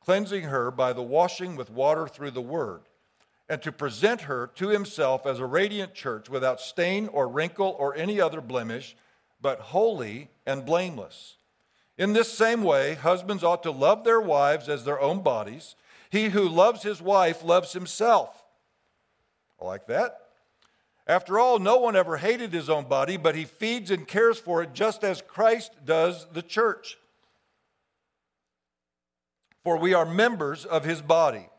cleansing 0.04 0.44
her 0.44 0.72
by 0.72 0.94
the 0.94 1.02
washing 1.02 1.56
with 1.56 1.70
water 1.70 2.08
through 2.08 2.32
the 2.32 2.42
word, 2.42 2.82
and 3.48 3.62
to 3.62 3.72
present 3.72 4.22
her 4.22 4.48
to 4.56 4.70
himself 4.70 5.26
as 5.26 5.40
a 5.40 5.46
radiant 5.46 5.94
church 5.94 6.30
without 6.30 6.60
stain 6.60 7.08
or 7.10 7.28
wrinkle 7.28 7.76
or 7.80 7.96
any 7.96 8.20
other 8.20 8.42
blemish, 8.42 8.96
but 9.42 9.60
holy 9.60 10.30
and 10.46 10.66
blameless. 10.66 11.38
In 11.98 12.14
this 12.14 12.32
same 12.32 12.64
way, 12.64 12.96
husbands 12.96 13.44
ought 13.44 13.64
to 13.64 13.72
love 13.72 14.04
their 14.04 14.22
wives 14.22 14.68
as 14.68 14.86
their 14.86 15.00
own 15.00 15.22
bodies. 15.22 15.76
He 16.10 16.30
who 16.30 16.48
loves 16.48 16.84
his 16.84 17.02
wife 17.02 17.44
loves 17.44 17.74
himself. 17.74 18.44
I 19.62 19.66
like 19.66 19.86
that. 19.88 20.18
After 21.06 21.40
all, 21.40 21.60
no 21.60 21.78
one 21.78 21.96
ever 21.96 22.18
hated 22.18 22.54
his 22.54 22.70
own 22.70 22.86
body, 22.86 23.18
but 23.18 23.36
he 23.36 23.46
feeds 23.46 23.92
and 23.92 24.08
cares 24.08 24.40
for 24.40 24.64
it 24.64 24.74
just 24.74 25.04
as 25.04 25.22
Christ 25.22 25.72
does 25.86 26.26
the 26.32 26.42
church 26.42 26.98
for 29.64 29.78
we 29.78 29.94
are 29.94 30.06
members 30.06 30.66
of 30.66 30.84
his 30.84 31.02
body. 31.02 31.50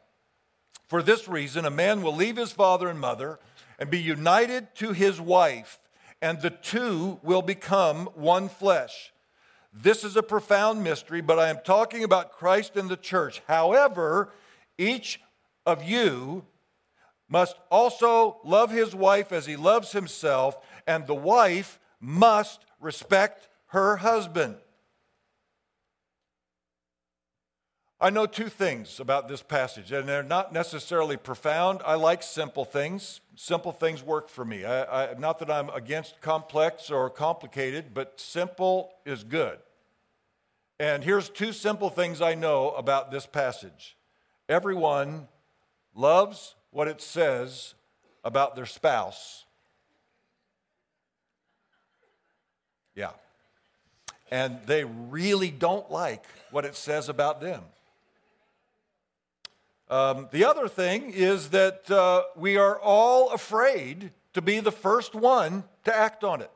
For 0.87 1.02
this 1.02 1.28
reason, 1.28 1.64
a 1.64 1.71
man 1.71 2.02
will 2.02 2.14
leave 2.14 2.37
his 2.37 2.52
father 2.52 2.88
and 2.88 3.00
mother 3.00 3.38
and 3.78 3.90
be 3.90 4.00
united 4.00 4.75
to 4.76 4.92
his 4.92 5.21
wife, 5.21 5.78
and 6.21 6.40
the 6.40 6.50
two 6.50 7.18
will 7.23 7.42
become 7.42 8.06
one 8.14 8.49
flesh. 8.49 9.12
This 9.73 10.04
is 10.04 10.16
a 10.16 10.23
profound 10.23 10.85
mystery, 10.85 11.23
but 11.23 11.38
I 11.38 11.49
am 11.49 11.61
talking 11.64 12.04
about 12.04 12.32
Christ 12.32 12.76
and 12.76 12.90
the 12.90 12.97
church. 12.97 13.40
However, 13.49 14.30
each 14.76 15.21
of 15.64 15.82
you 15.82 16.44
must 17.28 17.56
also 17.71 18.37
love 18.44 18.71
his 18.71 18.94
wife 18.94 19.32
as 19.32 19.47
he 19.47 19.56
loves 19.56 19.92
himself, 19.92 20.59
and 20.87 21.06
the 21.06 21.14
wife 21.14 21.80
must 21.99 22.66
respect 22.78 23.49
her 23.68 23.97
husband. 23.97 24.56
I 28.02 28.11
know 28.11 28.26
two 28.26 28.49
things 28.49 28.99
about 28.99 29.28
this 29.28 29.42
passage, 29.42 29.92
and 29.92 30.09
they're 30.09 30.25
not 30.25 30.52
necessarily 30.52 31.16
profound. 31.16 31.82
I 31.87 31.94
like 31.94 32.25
simple 32.25 32.64
things. 32.64 33.21
Simple 33.37 33.71
things 33.71 34.02
work 34.02 34.28
for 34.28 34.44
me. 34.44 34.64
I, 34.64 35.12
I, 35.12 35.14
not 35.14 35.38
that 35.38 35.49
I'm 35.49 35.71
against 35.71 36.21
complex 36.21 36.90
or 36.90 37.09
complicated, 37.09 37.94
but 37.94 38.18
simple 38.18 38.90
is 39.06 39.23
good. 39.23 39.56
And 40.80 41.04
here's 41.04 41.28
two 41.28 41.52
simple 41.52 41.90
things 41.90 42.21
I 42.21 42.35
know 42.35 42.73
about 42.73 43.12
this 43.12 43.25
passage 43.25 43.94
everyone 44.49 45.28
loves 45.94 46.56
what 46.73 46.88
it 46.88 47.00
says 47.00 47.75
about 48.25 48.56
their 48.56 48.66
spouse. 48.66 49.44
Yeah. 52.97 53.11
And 54.28 54.59
they 54.66 54.82
really 54.82 55.52
don't 55.52 55.88
like 55.88 56.25
what 56.50 56.64
it 56.64 56.75
says 56.75 57.09
about 57.09 57.40
them. 57.40 57.62
Um, 59.92 60.28
the 60.30 60.46
other 60.46 60.68
thing 60.68 61.11
is 61.11 61.50
that 61.50 61.90
uh, 61.90 62.22
we 62.34 62.56
are 62.56 62.80
all 62.80 63.30
afraid 63.30 64.11
to 64.32 64.40
be 64.40 64.58
the 64.58 64.72
first 64.72 65.14
one 65.14 65.64
to 65.84 65.94
act 65.94 66.25
on 66.25 66.40
it. 66.40 66.50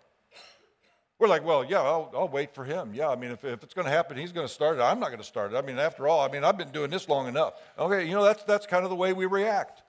We're 1.19 1.29
like, 1.29 1.45
well, 1.45 1.63
yeah, 1.63 1.83
I'll, 1.83 2.11
I'll 2.17 2.29
wait 2.29 2.55
for 2.55 2.65
him. 2.65 2.93
Yeah, 2.95 3.11
I 3.11 3.17
mean, 3.17 3.31
if, 3.33 3.45
if 3.45 3.63
it's 3.63 3.75
going 3.75 3.85
to 3.85 3.91
happen, 3.91 4.17
he's 4.17 4.33
going 4.33 4.47
to 4.47 4.53
start 4.53 4.79
it. 4.79 4.81
I'm 4.81 5.01
not 5.01 5.09
going 5.09 5.19
to 5.19 5.25
start 5.25 5.53
it. 5.53 5.57
I 5.57 5.61
mean, 5.61 5.79
after 5.79 6.09
all, 6.09 6.21
I 6.21 6.33
mean, 6.33 6.45
I've 6.45 6.57
been 6.57 6.71
doing 6.71 6.89
this 6.89 7.11
long 7.11 7.29
enough. 7.29 7.53
Okay, 7.79 8.07
you 8.07 8.15
know, 8.15 8.25
that's, 8.25 8.43
that's 8.45 8.65
kind 8.65 8.85
of 8.85 8.91
the 8.91 8.97
way 8.97 9.13
we 9.13 9.27
react. 9.27 9.83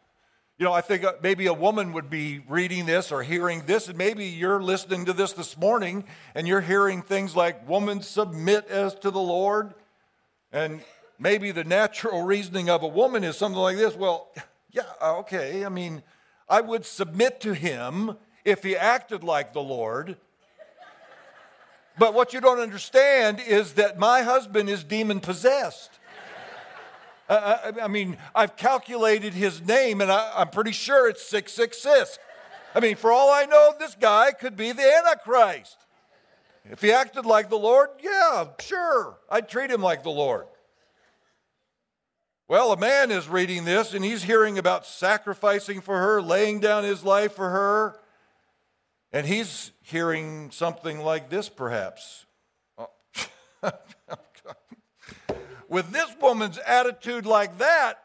You 0.57 0.65
know, 0.65 0.73
I 0.73 0.81
think 0.81 1.05
uh, 1.05 1.13
maybe 1.23 1.45
a 1.45 1.53
woman 1.53 1.93
would 1.93 2.09
be 2.09 2.41
reading 2.49 2.85
this 2.85 3.13
or 3.13 3.23
hearing 3.23 3.63
this, 3.65 3.87
and 3.87 3.97
maybe 3.97 4.25
you're 4.25 4.61
listening 4.61 5.05
to 5.05 5.13
this 5.13 5.31
this 5.31 5.55
morning 5.55 6.03
and 6.35 6.49
you're 6.49 6.59
hearing 6.59 7.01
things 7.01 7.33
like, 7.33 7.65
woman, 7.65 8.01
submit 8.01 8.67
as 8.67 8.93
to 8.95 9.09
the 9.09 9.21
Lord. 9.21 9.73
And 10.51 10.81
maybe 11.19 11.51
the 11.51 11.63
natural 11.63 12.23
reasoning 12.23 12.69
of 12.69 12.83
a 12.83 12.87
woman 12.87 13.23
is 13.23 13.37
something 13.37 13.59
like 13.59 13.77
this 13.77 13.95
well, 13.95 14.33
yeah, 14.71 14.83
okay, 15.01 15.65
I 15.65 15.69
mean, 15.69 16.03
I 16.49 16.61
would 16.61 16.85
submit 16.85 17.41
to 17.41 17.53
him 17.53 18.17
if 18.45 18.63
he 18.63 18.75
acted 18.75 19.23
like 19.23 19.53
the 19.53 19.61
Lord. 19.61 20.17
But 21.97 22.13
what 22.13 22.33
you 22.33 22.39
don't 22.39 22.59
understand 22.59 23.41
is 23.45 23.73
that 23.73 23.97
my 23.97 24.21
husband 24.21 24.69
is 24.69 24.83
demon 24.83 25.19
possessed. 25.19 25.89
Uh, 27.27 27.33
uh, 27.33 27.71
I, 27.77 27.83
I, 27.85 27.87
mean, 27.87 28.17
I've 28.33 28.55
calculated 28.55 29.33
his 29.33 29.61
name 29.61 29.99
and 29.99 30.11
I, 30.11 30.31
I'm 30.35 30.49
pretty 30.49 30.71
sure 30.71 31.09
it's 31.09 31.23
666. 31.27 32.19
I 32.75 32.79
mean, 32.79 32.95
for 32.95 33.11
all 33.11 33.31
I 33.31 33.45
know, 33.45 33.73
this 33.79 33.95
guy 33.95 34.31
could 34.31 34.55
be 34.55 34.71
the 34.71 34.83
Antichrist. 34.83 35.77
If 36.69 36.81
he 36.81 36.91
acted 36.91 37.25
like 37.25 37.49
the 37.49 37.57
Lord, 37.57 37.89
yeah, 38.01 38.45
sure, 38.59 39.17
I'd 39.29 39.49
treat 39.49 39.71
him 39.71 39.81
like 39.81 40.03
the 40.03 40.11
Lord. 40.11 40.45
Well, 42.49 42.71
a 42.71 42.77
man 42.77 43.11
is 43.11 43.27
reading 43.27 43.65
this 43.65 43.93
and 43.93 44.05
he's 44.05 44.23
hearing 44.23 44.57
about 44.57 44.85
sacrificing 44.85 45.81
for 45.81 45.97
her, 45.97 46.21
laying 46.21 46.61
down 46.61 46.85
his 46.85 47.03
life 47.03 47.33
for 47.33 47.49
her. 47.49 47.99
And 49.11 49.27
he's 49.27 49.71
hearing 49.81 50.51
something 50.51 50.99
like 51.01 51.29
this, 51.29 51.49
perhaps. 51.49 52.25
With 55.69 55.91
this 55.91 56.09
woman's 56.21 56.57
attitude 56.59 57.25
like 57.25 57.57
that, 57.57 57.99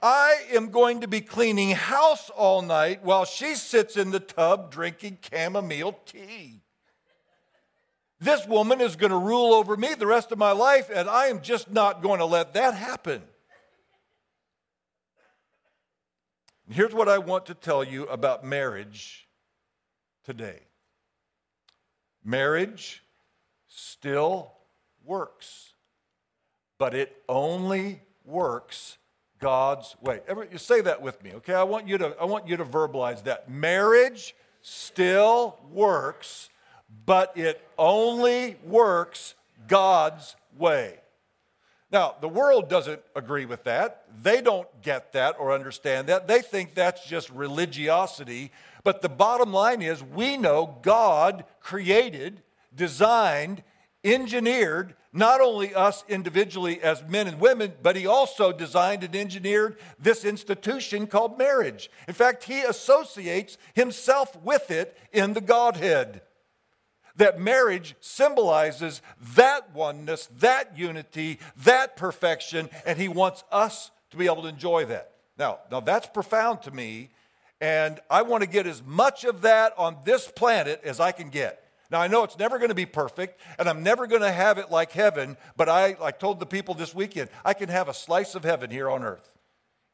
I 0.00 0.36
am 0.52 0.70
going 0.70 1.00
to 1.00 1.08
be 1.08 1.20
cleaning 1.20 1.70
house 1.70 2.30
all 2.30 2.62
night 2.62 3.02
while 3.02 3.24
she 3.24 3.56
sits 3.56 3.96
in 3.96 4.12
the 4.12 4.20
tub 4.20 4.70
drinking 4.70 5.18
chamomile 5.28 5.98
tea. 6.06 6.60
This 8.20 8.46
woman 8.46 8.80
is 8.80 8.94
going 8.94 9.10
to 9.10 9.18
rule 9.18 9.52
over 9.54 9.76
me 9.76 9.94
the 9.94 10.06
rest 10.06 10.30
of 10.30 10.38
my 10.38 10.52
life, 10.52 10.88
and 10.94 11.08
I 11.08 11.26
am 11.26 11.42
just 11.42 11.68
not 11.70 12.00
going 12.02 12.20
to 12.20 12.24
let 12.24 12.54
that 12.54 12.74
happen. 12.74 13.22
Here's 16.68 16.92
what 16.92 17.08
I 17.08 17.18
want 17.18 17.46
to 17.46 17.54
tell 17.54 17.84
you 17.84 18.04
about 18.04 18.44
marriage 18.44 19.28
today 20.24 20.60
marriage 22.24 23.04
still 23.68 24.52
works, 25.04 25.74
but 26.78 26.92
it 26.94 27.22
only 27.28 28.00
works 28.24 28.98
God's 29.38 29.94
way. 30.00 30.20
You 30.50 30.58
say 30.58 30.80
that 30.80 31.00
with 31.00 31.22
me, 31.22 31.32
okay? 31.34 31.54
I 31.54 31.62
want 31.62 31.86
you 31.86 31.98
to 31.98 32.16
I 32.20 32.24
want 32.24 32.48
you 32.48 32.56
to 32.56 32.64
verbalize 32.64 33.22
that. 33.24 33.48
Marriage 33.48 34.34
still 34.62 35.58
works, 35.70 36.50
but 37.04 37.36
it 37.36 37.62
only 37.78 38.56
works 38.64 39.34
God's 39.68 40.34
way. 40.58 40.98
Now, 41.92 42.16
the 42.20 42.28
world 42.28 42.68
doesn't 42.68 43.00
agree 43.14 43.46
with 43.46 43.64
that. 43.64 44.04
They 44.22 44.40
don't 44.40 44.68
get 44.82 45.12
that 45.12 45.36
or 45.38 45.52
understand 45.52 46.08
that. 46.08 46.26
They 46.26 46.42
think 46.42 46.74
that's 46.74 47.06
just 47.06 47.30
religiosity. 47.30 48.50
But 48.82 49.02
the 49.02 49.08
bottom 49.08 49.52
line 49.52 49.82
is 49.82 50.02
we 50.02 50.36
know 50.36 50.78
God 50.82 51.44
created, 51.60 52.42
designed, 52.74 53.62
engineered 54.02 54.94
not 55.12 55.40
only 55.40 55.74
us 55.74 56.04
individually 56.08 56.82
as 56.82 57.02
men 57.08 57.26
and 57.26 57.40
women, 57.40 57.72
but 57.82 57.96
he 57.96 58.06
also 58.06 58.52
designed 58.52 59.02
and 59.02 59.16
engineered 59.16 59.78
this 59.98 60.24
institution 60.24 61.06
called 61.06 61.38
marriage. 61.38 61.90
In 62.06 62.12
fact, 62.12 62.44
he 62.44 62.60
associates 62.60 63.56
himself 63.74 64.36
with 64.42 64.70
it 64.70 64.98
in 65.12 65.32
the 65.32 65.40
Godhead. 65.40 66.20
That 67.16 67.40
marriage 67.40 67.94
symbolizes 68.00 69.00
that 69.34 69.74
oneness, 69.74 70.28
that 70.38 70.76
unity, 70.78 71.38
that 71.64 71.96
perfection, 71.96 72.68
and 72.84 72.98
he 72.98 73.08
wants 73.08 73.42
us 73.50 73.90
to 74.10 74.16
be 74.16 74.26
able 74.26 74.42
to 74.42 74.48
enjoy 74.48 74.84
that. 74.86 75.12
Now, 75.38 75.58
now 75.70 75.80
that's 75.80 76.06
profound 76.06 76.62
to 76.62 76.70
me, 76.70 77.10
and 77.60 78.00
I 78.10 78.22
want 78.22 78.42
to 78.42 78.48
get 78.48 78.66
as 78.66 78.82
much 78.84 79.24
of 79.24 79.42
that 79.42 79.72
on 79.78 79.96
this 80.04 80.28
planet 80.28 80.80
as 80.84 81.00
I 81.00 81.12
can 81.12 81.30
get. 81.30 81.62
Now, 81.90 82.00
I 82.00 82.08
know 82.08 82.24
it's 82.24 82.38
never 82.38 82.58
going 82.58 82.70
to 82.70 82.74
be 82.74 82.86
perfect, 82.86 83.40
and 83.58 83.68
I'm 83.68 83.82
never 83.82 84.06
going 84.06 84.22
to 84.22 84.32
have 84.32 84.58
it 84.58 84.70
like 84.70 84.92
heaven, 84.92 85.36
but 85.56 85.68
I, 85.68 85.96
I 86.02 86.10
told 86.10 86.40
the 86.40 86.46
people 86.46 86.74
this 86.74 86.94
weekend, 86.94 87.30
I 87.44 87.54
can 87.54 87.68
have 87.68 87.88
a 87.88 87.94
slice 87.94 88.34
of 88.34 88.44
heaven 88.44 88.70
here 88.70 88.90
on 88.90 89.04
earth. 89.04 89.30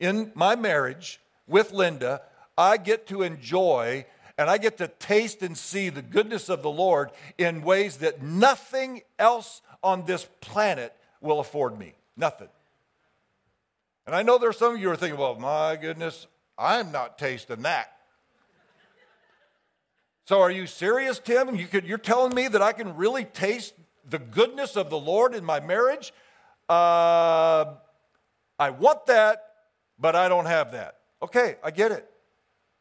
In 0.01 0.33
my 0.35 0.57
marriage 0.57 1.21
with 1.47 1.73
Linda, 1.73 2.23
I 2.57 2.79
get 2.79 3.07
to 3.09 3.23
enjoy 3.23 4.07
and 4.43 4.51
I 4.51 4.59
get 4.59 4.79
to 4.79 4.89
taste 4.89 5.43
and 5.43 5.57
see 5.57 5.89
the 5.89 6.03
goodness 6.03 6.49
of 6.49 6.63
the 6.63 6.71
Lord 6.71 7.13
in 7.39 7.63
ways 7.63 7.99
that 7.99 8.23
nothing 8.23 9.03
else 9.17 9.63
on 9.85 10.05
this 10.05 10.27
planet 10.41 10.93
will 11.21 11.39
afford 11.39 11.79
me. 11.79 11.95
Nothing. 12.17 12.49
And 14.05 14.17
I 14.17 14.25
know 14.25 14.39
there's 14.39 14.59
some 14.59 14.75
of 14.75 14.81
you 14.81 14.91
are 14.91 14.97
thinking, 14.97 15.17
well, 15.17 15.37
my 15.37 15.77
goodness, 15.77 16.27
I'm 16.59 16.91
not 16.91 17.19
tasting 17.19 17.63
that. 17.63 17.93
So 20.25 20.41
are 20.41 20.51
you 20.51 20.67
serious, 20.67 21.21
Tim? 21.21 21.55
You 21.55 21.69
could, 21.69 21.87
you're 21.87 21.97
telling 21.97 22.35
me 22.35 22.49
that 22.49 22.61
I 22.61 22.73
can 22.73 22.97
really 22.97 23.25
taste 23.25 23.75
the 24.11 24.19
goodness 24.19 24.77
of 24.77 24.91
the 24.91 24.99
Lord 24.99 25.37
in 25.37 25.45
my 25.45 25.61
marriage? 25.61 26.13
Uh, 26.69 27.75
I 28.59 28.71
want 28.71 29.07
that, 29.07 29.45
but 30.01 30.17
I 30.17 30.29
don't 30.29 30.47
have 30.47 30.73
that. 30.73 30.97
Okay, 31.23 31.59
I 31.63 31.71
get 31.71 31.93
it. 31.93 32.11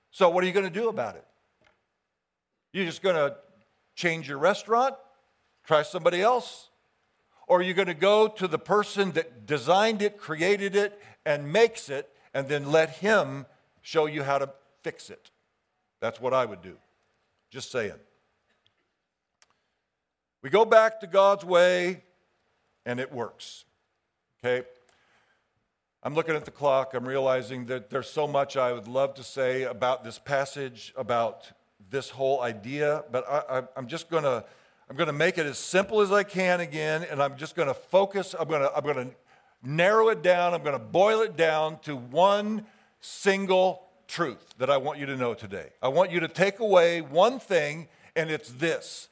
So 0.10 0.27
what 0.32 0.44
are 0.44 0.48
you 0.48 0.53
going 0.53 0.65
to 0.65 0.72
do 0.72 0.89
about 0.89 1.18
it? 1.18 1.25
You're 2.74 2.86
just 2.86 3.01
going 3.01 3.16
to 3.16 3.36
change 3.96 4.28
your 4.28 4.38
restaurant, 4.38 4.96
try 5.66 5.84
somebody 5.84 6.22
else? 6.22 6.70
Or 7.48 7.60
are 7.60 7.63
you 7.63 7.74
going 7.74 7.88
to 7.88 7.94
go 7.94 8.28
to 8.28 8.48
the 8.48 8.60
person 8.60 9.12
that 9.12 9.46
designed 9.46 10.01
it, 10.01 10.18
created 10.18 10.75
it, 10.75 11.01
and 11.25 11.51
makes 11.51 11.90
it, 11.90 12.10
and 12.34 12.48
then 12.48 12.72
let 12.72 12.92
him 12.92 13.46
show 13.82 14.06
you 14.06 14.24
how 14.24 14.38
to 14.38 14.50
fix 14.84 15.10
it? 15.10 15.32
That's 16.00 16.22
what 16.22 16.34
I 16.34 16.46
would 16.46 16.62
do. 16.62 16.78
Just 17.50 17.72
saying. 17.72 18.00
We 20.42 20.50
go 20.50 20.66
back 20.66 21.01
to 21.01 21.08
God's 21.08 21.46
way 21.46 22.04
and 22.86 23.00
it 23.00 23.12
works. 23.12 23.66
Okay? 24.44 24.66
I'm 26.01 26.16
looking 26.16 26.36
at 26.36 26.46
the 26.46 26.51
clock. 26.51 26.96
I'm 26.96 27.08
realizing 27.08 27.66
that 27.66 27.92
there's 27.92 28.10
so 28.10 28.28
much 28.28 28.58
I 28.58 28.72
would 28.72 28.88
love 28.88 29.13
to 29.16 29.24
say 29.24 29.63
about 29.63 30.04
this 30.04 30.18
passage, 30.18 30.94
about 30.98 31.51
this 31.89 32.09
whole 32.09 32.41
idea, 32.41 33.03
but 33.11 33.27
I, 33.27 33.63
am 33.77 33.88
just 33.88 34.09
going 34.09 34.23
to. 34.23 34.43
I'm 34.89 34.97
going 34.97 35.07
to 35.07 35.13
make 35.13 35.38
it 35.38 35.45
as 35.45 35.57
simple 35.57 36.01
as 36.01 36.11
I 36.11 36.23
can 36.23 36.59
again, 36.59 37.07
and 37.09 37.23
I'm 37.23 37.38
just 37.38 37.55
going 37.55 37.69
to 37.69 37.73
focus. 37.73 38.35
I'm 38.38 38.50
going 38.50 38.61
to, 38.61 38.75
I'm 38.75 38.83
going 38.83 39.07
to 39.07 39.15
narrow 39.63 40.09
it 40.09 40.22
down. 40.22 40.53
I'm 40.53 40.63
going 40.63 40.77
to 40.77 40.83
boil 40.83 41.22
it 41.22 41.37
down 41.37 41.79
to 41.83 41.96
one 41.96 42.65
single 43.00 43.83
truth 44.09 44.53
that 44.57 44.70
I 44.70 44.75
want 44.75 45.00
you 45.00 45.05
to 45.05 45.15
know 45.15 45.33
today. 45.33 45.70
I 45.81 45.87
want 45.87 46.11
you 46.11 46.20
to 46.20 46.27
take 46.27 46.59
away 46.59 47.00
one 47.00 47.39
thing, 47.39 47.87
and 48.17 48.29
it's 48.29 48.51
this 48.51 49.07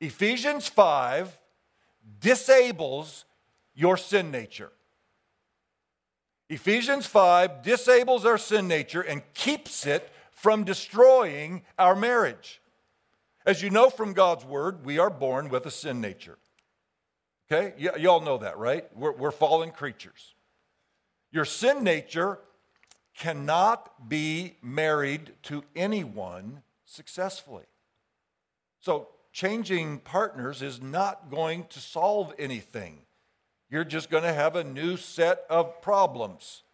Ephesians 0.00 0.66
5 0.66 1.38
disables 2.20 3.24
your 3.74 3.96
sin 3.96 4.32
nature. 4.32 4.72
Ephesians 6.48 7.06
5 7.06 7.62
disables 7.62 8.26
our 8.26 8.36
sin 8.36 8.68
nature 8.68 9.00
and 9.00 9.22
keeps 9.32 9.86
it 9.86 10.10
from 10.42 10.64
destroying 10.64 11.62
our 11.78 11.94
marriage. 11.94 12.60
As 13.46 13.62
you 13.62 13.70
know 13.70 13.88
from 13.88 14.12
God's 14.12 14.44
word, 14.44 14.84
we 14.84 14.98
are 14.98 15.08
born 15.08 15.48
with 15.48 15.64
a 15.66 15.70
sin 15.70 16.00
nature. 16.00 16.36
Okay? 17.48 17.74
Y- 17.80 18.00
y'all 18.00 18.20
know 18.20 18.38
that, 18.38 18.58
right? 18.58 18.84
We're, 18.96 19.12
we're 19.12 19.30
fallen 19.30 19.70
creatures. 19.70 20.34
Your 21.30 21.44
sin 21.44 21.84
nature 21.84 22.40
cannot 23.16 24.08
be 24.08 24.56
married 24.62 25.32
to 25.44 25.62
anyone 25.76 26.62
successfully. 26.86 27.66
So, 28.80 29.10
changing 29.32 30.00
partners 30.00 30.60
is 30.60 30.82
not 30.82 31.30
going 31.30 31.66
to 31.70 31.78
solve 31.78 32.34
anything. 32.36 33.02
You're 33.70 33.84
just 33.84 34.10
going 34.10 34.24
to 34.24 34.32
have 34.32 34.56
a 34.56 34.64
new 34.64 34.96
set 34.96 35.44
of 35.48 35.80
problems. 35.82 36.64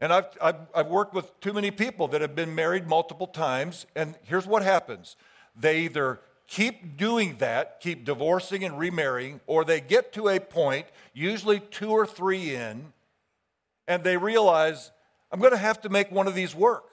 And 0.00 0.12
I've, 0.12 0.26
I've, 0.42 0.56
I've, 0.74 0.86
worked 0.88 1.14
with 1.14 1.38
too 1.40 1.54
many 1.54 1.70
people 1.70 2.08
that 2.08 2.20
have 2.20 2.34
been 2.34 2.54
married 2.54 2.86
multiple 2.86 3.26
times, 3.26 3.86
and 3.96 4.14
here's 4.22 4.46
what 4.46 4.62
happens 4.62 5.16
they 5.58 5.80
either 5.80 6.20
keep 6.46 6.96
doing 6.96 7.36
that, 7.38 7.80
keep 7.80 8.04
divorcing 8.04 8.62
and 8.62 8.78
remarrying, 8.78 9.40
or 9.46 9.64
they 9.64 9.80
get 9.80 10.12
to 10.12 10.28
a 10.28 10.38
point, 10.38 10.86
usually 11.14 11.60
two 11.60 11.90
or 11.90 12.06
three 12.06 12.54
in, 12.54 12.92
and 13.88 14.04
they 14.04 14.16
realize 14.16 14.90
I'm 15.32 15.40
going 15.40 15.52
to 15.52 15.58
have 15.58 15.80
to 15.82 15.88
make 15.88 16.10
one 16.12 16.26
of 16.26 16.34
these 16.34 16.54
work. 16.54 16.84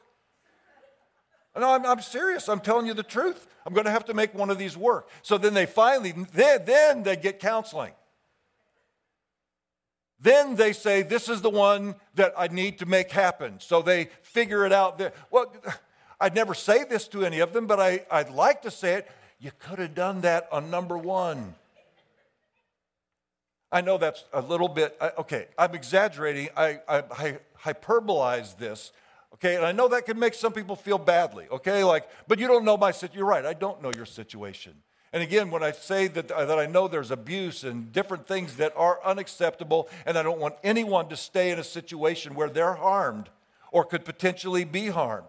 No, 1.55 1.71
I'm, 1.71 1.85
I'm, 1.85 2.01
serious. 2.01 2.49
I'm 2.49 2.61
telling 2.61 2.87
you 2.87 2.95
the 2.95 3.03
truth. 3.03 3.47
I'm 3.65 3.73
going 3.73 3.85
to 3.85 3.91
have 3.91 4.05
to 4.05 4.13
make 4.13 4.33
one 4.33 4.49
of 4.49 4.57
these 4.57 4.75
work. 4.75 5.07
So 5.21 5.37
then 5.37 5.53
they 5.53 5.67
finally, 5.67 6.13
then, 6.33 6.65
then 6.65 7.03
they 7.03 7.15
get 7.15 7.39
counseling. 7.39 7.91
Then 10.23 10.55
they 10.55 10.73
say, 10.73 11.03
This 11.03 11.29
is 11.29 11.41
the 11.41 11.49
one 11.49 11.95
that 12.15 12.33
I 12.37 12.47
need 12.47 12.79
to 12.79 12.85
make 12.85 13.11
happen. 13.11 13.59
So 13.59 13.81
they 13.81 14.09
figure 14.23 14.65
it 14.65 14.71
out. 14.71 14.97
There. 14.97 15.11
Well, 15.29 15.53
I'd 16.19 16.33
never 16.33 16.53
say 16.53 16.85
this 16.85 17.07
to 17.09 17.25
any 17.25 17.39
of 17.39 17.51
them, 17.53 17.67
but 17.67 17.79
I, 17.79 18.05
I'd 18.09 18.29
like 18.31 18.61
to 18.63 18.71
say 18.71 18.95
it. 18.95 19.11
You 19.39 19.51
could 19.59 19.79
have 19.79 19.93
done 19.93 20.21
that 20.21 20.47
on 20.51 20.71
number 20.71 20.97
one. 20.97 21.55
I 23.73 23.81
know 23.81 23.97
that's 23.97 24.23
a 24.31 24.39
little 24.39 24.69
bit, 24.69 24.95
okay, 25.17 25.47
I'm 25.57 25.73
exaggerating. 25.73 26.49
I, 26.55 26.79
I, 26.87 26.97
I 26.99 27.39
hyperbolize 27.59 28.55
this, 28.57 28.91
okay? 29.33 29.55
And 29.55 29.65
I 29.65 29.71
know 29.71 29.87
that 29.87 30.05
can 30.05 30.19
make 30.19 30.35
some 30.35 30.53
people 30.53 30.75
feel 30.75 30.99
badly, 30.99 31.47
okay? 31.51 31.83
Like, 31.83 32.07
but 32.27 32.37
you 32.37 32.47
don't 32.47 32.65
know 32.65 32.77
my 32.77 32.91
situation. 32.91 33.17
You're 33.17 33.27
right, 33.27 33.45
I 33.45 33.53
don't 33.53 33.81
know 33.81 33.91
your 33.95 34.05
situation. 34.05 34.75
And 35.13 35.21
again, 35.21 35.51
when 35.51 35.61
I 35.61 35.71
say 35.71 36.07
that, 36.07 36.31
uh, 36.31 36.45
that 36.45 36.57
I 36.57 36.65
know 36.65 36.87
there's 36.87 37.11
abuse 37.11 37.63
and 37.63 37.93
different 37.93 38.27
things 38.27 38.55
that 38.55 38.73
are 38.75 38.99
unacceptable, 39.05 39.87
and 40.07 40.17
I 40.17 40.23
don't 40.23 40.39
want 40.39 40.55
anyone 40.63 41.07
to 41.09 41.15
stay 41.15 41.51
in 41.51 41.59
a 41.59 41.63
situation 41.63 42.33
where 42.33 42.49
they're 42.49 42.73
harmed 42.73 43.29
or 43.71 43.85
could 43.85 44.05
potentially 44.05 44.63
be 44.63 44.87
harmed. 44.87 45.27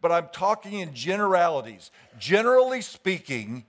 But 0.00 0.12
I'm 0.12 0.28
talking 0.32 0.74
in 0.74 0.94
generalities. 0.94 1.90
Generally 2.20 2.82
speaking, 2.82 3.64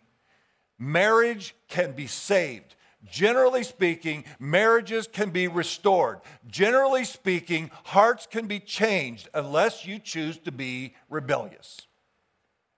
marriage 0.77 1.55
can 1.67 1.93
be 1.93 2.05
saved. 2.05 2.75
Generally 3.09 3.63
speaking, 3.63 4.25
marriages 4.39 5.07
can 5.07 5.31
be 5.31 5.47
restored. 5.47 6.19
Generally 6.47 7.05
speaking, 7.05 7.71
hearts 7.85 8.27
can 8.29 8.45
be 8.45 8.59
changed 8.59 9.27
unless 9.33 9.87
you 9.87 9.97
choose 9.97 10.37
to 10.39 10.51
be 10.51 10.93
rebellious 11.09 11.81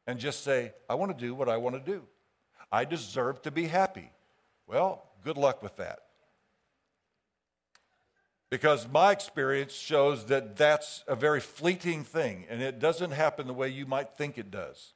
and 0.07 0.17
just 0.17 0.43
say, 0.43 0.71
I 0.89 0.95
want 0.95 1.17
to 1.17 1.25
do 1.25 1.35
what 1.35 1.49
I 1.49 1.57
want 1.57 1.75
to 1.75 1.91
do. 1.91 2.03
I 2.71 2.85
deserve 2.85 3.41
to 3.43 3.51
be 3.51 3.67
happy. 3.67 4.11
Well, 4.67 5.03
good 5.23 5.37
luck 5.37 5.63
with 5.63 5.75
that. 5.77 5.99
Because 8.49 8.87
my 8.87 9.11
experience 9.11 9.73
shows 9.73 10.25
that 10.25 10.55
that's 10.55 11.03
a 11.07 11.15
very 11.15 11.39
fleeting 11.39 12.03
thing 12.03 12.45
and 12.49 12.61
it 12.61 12.79
doesn't 12.79 13.11
happen 13.11 13.47
the 13.47 13.53
way 13.53 13.69
you 13.69 13.85
might 13.85 14.15
think 14.15 14.37
it 14.37 14.49
does. 14.49 14.93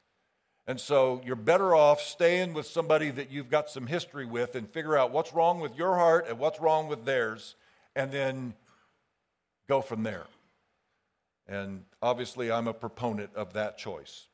And 0.65 0.79
so 0.79 1.21
you're 1.25 1.35
better 1.35 1.75
off 1.75 2.01
staying 2.01 2.53
with 2.53 2.65
somebody 2.65 3.09
that 3.11 3.29
you've 3.29 3.49
got 3.49 3.69
some 3.69 3.87
history 3.87 4.25
with 4.25 4.55
and 4.55 4.69
figure 4.69 4.97
out 4.97 5.11
what's 5.11 5.33
wrong 5.33 5.59
with 5.59 5.75
your 5.75 5.95
heart 5.95 6.25
and 6.29 6.39
what's 6.39 6.59
wrong 6.59 6.87
with 6.87 7.03
theirs, 7.03 7.55
and 7.95 8.11
then 8.11 8.53
go 9.67 9.81
from 9.81 10.03
there. 10.03 10.25
And 11.47 11.83
obviously, 12.01 12.49
I'm 12.49 12.69
a 12.69 12.73
proponent 12.73 13.31
of 13.35 13.53
that 13.53 13.77
choice. 13.77 14.27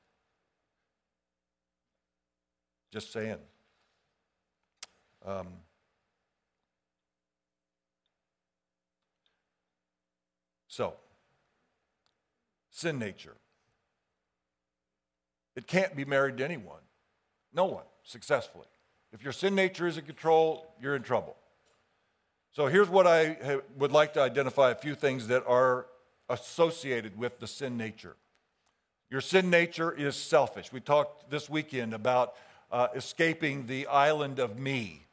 Just 2.92 3.12
saying. 3.12 3.38
Um, 5.26 5.48
so, 10.68 10.94
sin 12.72 12.98
nature. 12.98 13.36
It 15.56 15.68
can't 15.68 15.96
be 15.96 16.06
married 16.06 16.38
to 16.38 16.46
anyone, 16.46 16.82
no 17.54 17.66
one, 17.66 17.84
successfully. 18.04 18.68
If 19.12 19.24
your 19.24 19.34
sin 19.34 19.56
nature 19.56 19.88
is 19.88 19.98
in 19.98 20.06
control, 20.06 20.74
you're 20.82 20.96
in 20.96 21.04
trouble. 21.04 21.36
So 22.52 22.68
here's 22.68 22.90
what 22.90 23.06
I 23.06 23.60
would 23.78 23.92
like 23.92 24.14
to 24.14 24.22
identify 24.22 24.72
a 24.72 24.76
few 24.76 24.96
things 24.96 25.28
that 25.28 25.44
are 25.46 25.88
associated 26.30 27.18
with 27.18 27.40
the 27.40 27.48
sin 27.48 27.78
nature. 27.78 28.16
Your 29.10 29.22
sin 29.22 29.50
nature 29.50 29.92
is 29.92 30.16
selfish. 30.16 30.72
We 30.72 30.80
talked 30.80 31.30
this 31.30 31.50
weekend 31.50 31.94
about 31.94 32.36
uh, 32.72 32.88
escaping 32.96 33.66
the 33.66 33.88
island 33.88 34.40
of 34.40 34.60
me, 34.60 35.06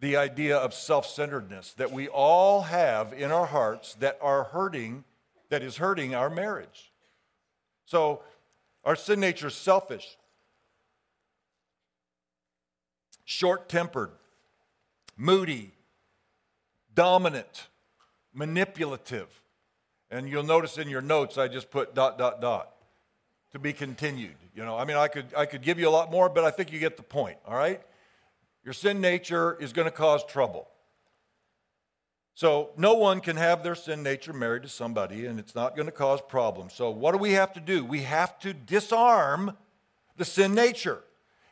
the 0.00 0.16
idea 0.16 0.56
of 0.56 0.74
self 0.74 1.06
centeredness 1.06 1.72
that 1.74 1.92
we 1.92 2.08
all 2.08 2.62
have 2.62 3.12
in 3.12 3.30
our 3.30 3.46
hearts 3.46 3.94
that 3.94 4.18
are 4.20 4.44
hurting, 4.44 5.04
that 5.48 5.62
is 5.62 5.76
hurting 5.76 6.14
our 6.14 6.30
marriage. 6.30 6.92
So 7.84 8.22
our 8.84 8.96
sin 8.96 9.20
nature 9.20 9.48
is 9.48 9.54
selfish, 9.54 10.16
short 13.24 13.68
tempered, 13.68 14.10
moody, 15.16 15.72
dominant, 16.94 17.68
manipulative. 18.34 19.28
And 20.10 20.28
you'll 20.28 20.42
notice 20.42 20.76
in 20.76 20.90
your 20.90 21.00
notes, 21.00 21.38
I 21.38 21.48
just 21.48 21.70
put 21.70 21.94
dot, 21.94 22.18
dot, 22.18 22.42
dot 22.42 22.71
to 23.52 23.58
be 23.58 23.72
continued. 23.72 24.36
You 24.54 24.64
know, 24.64 24.76
I 24.76 24.84
mean, 24.84 24.96
I 24.96 25.08
could, 25.08 25.26
I 25.36 25.46
could 25.46 25.62
give 25.62 25.78
you 25.78 25.88
a 25.88 25.90
lot 25.90 26.10
more, 26.10 26.28
but 26.28 26.44
I 26.44 26.50
think 26.50 26.72
you 26.72 26.78
get 26.78 26.96
the 26.96 27.02
point, 27.02 27.36
all 27.46 27.56
right? 27.56 27.80
Your 28.64 28.74
sin 28.74 29.00
nature 29.00 29.56
is 29.60 29.72
going 29.72 29.86
to 29.86 29.92
cause 29.92 30.24
trouble. 30.24 30.68
So, 32.34 32.70
no 32.78 32.94
one 32.94 33.20
can 33.20 33.36
have 33.36 33.62
their 33.62 33.74
sin 33.74 34.02
nature 34.02 34.32
married 34.32 34.62
to 34.62 34.68
somebody, 34.68 35.26
and 35.26 35.38
it's 35.38 35.54
not 35.54 35.76
going 35.76 35.86
to 35.86 35.92
cause 35.92 36.20
problems. 36.22 36.72
So, 36.72 36.90
what 36.90 37.12
do 37.12 37.18
we 37.18 37.32
have 37.32 37.52
to 37.52 37.60
do? 37.60 37.84
We 37.84 38.02
have 38.02 38.38
to 38.40 38.54
disarm 38.54 39.56
the 40.16 40.24
sin 40.24 40.54
nature. 40.54 41.02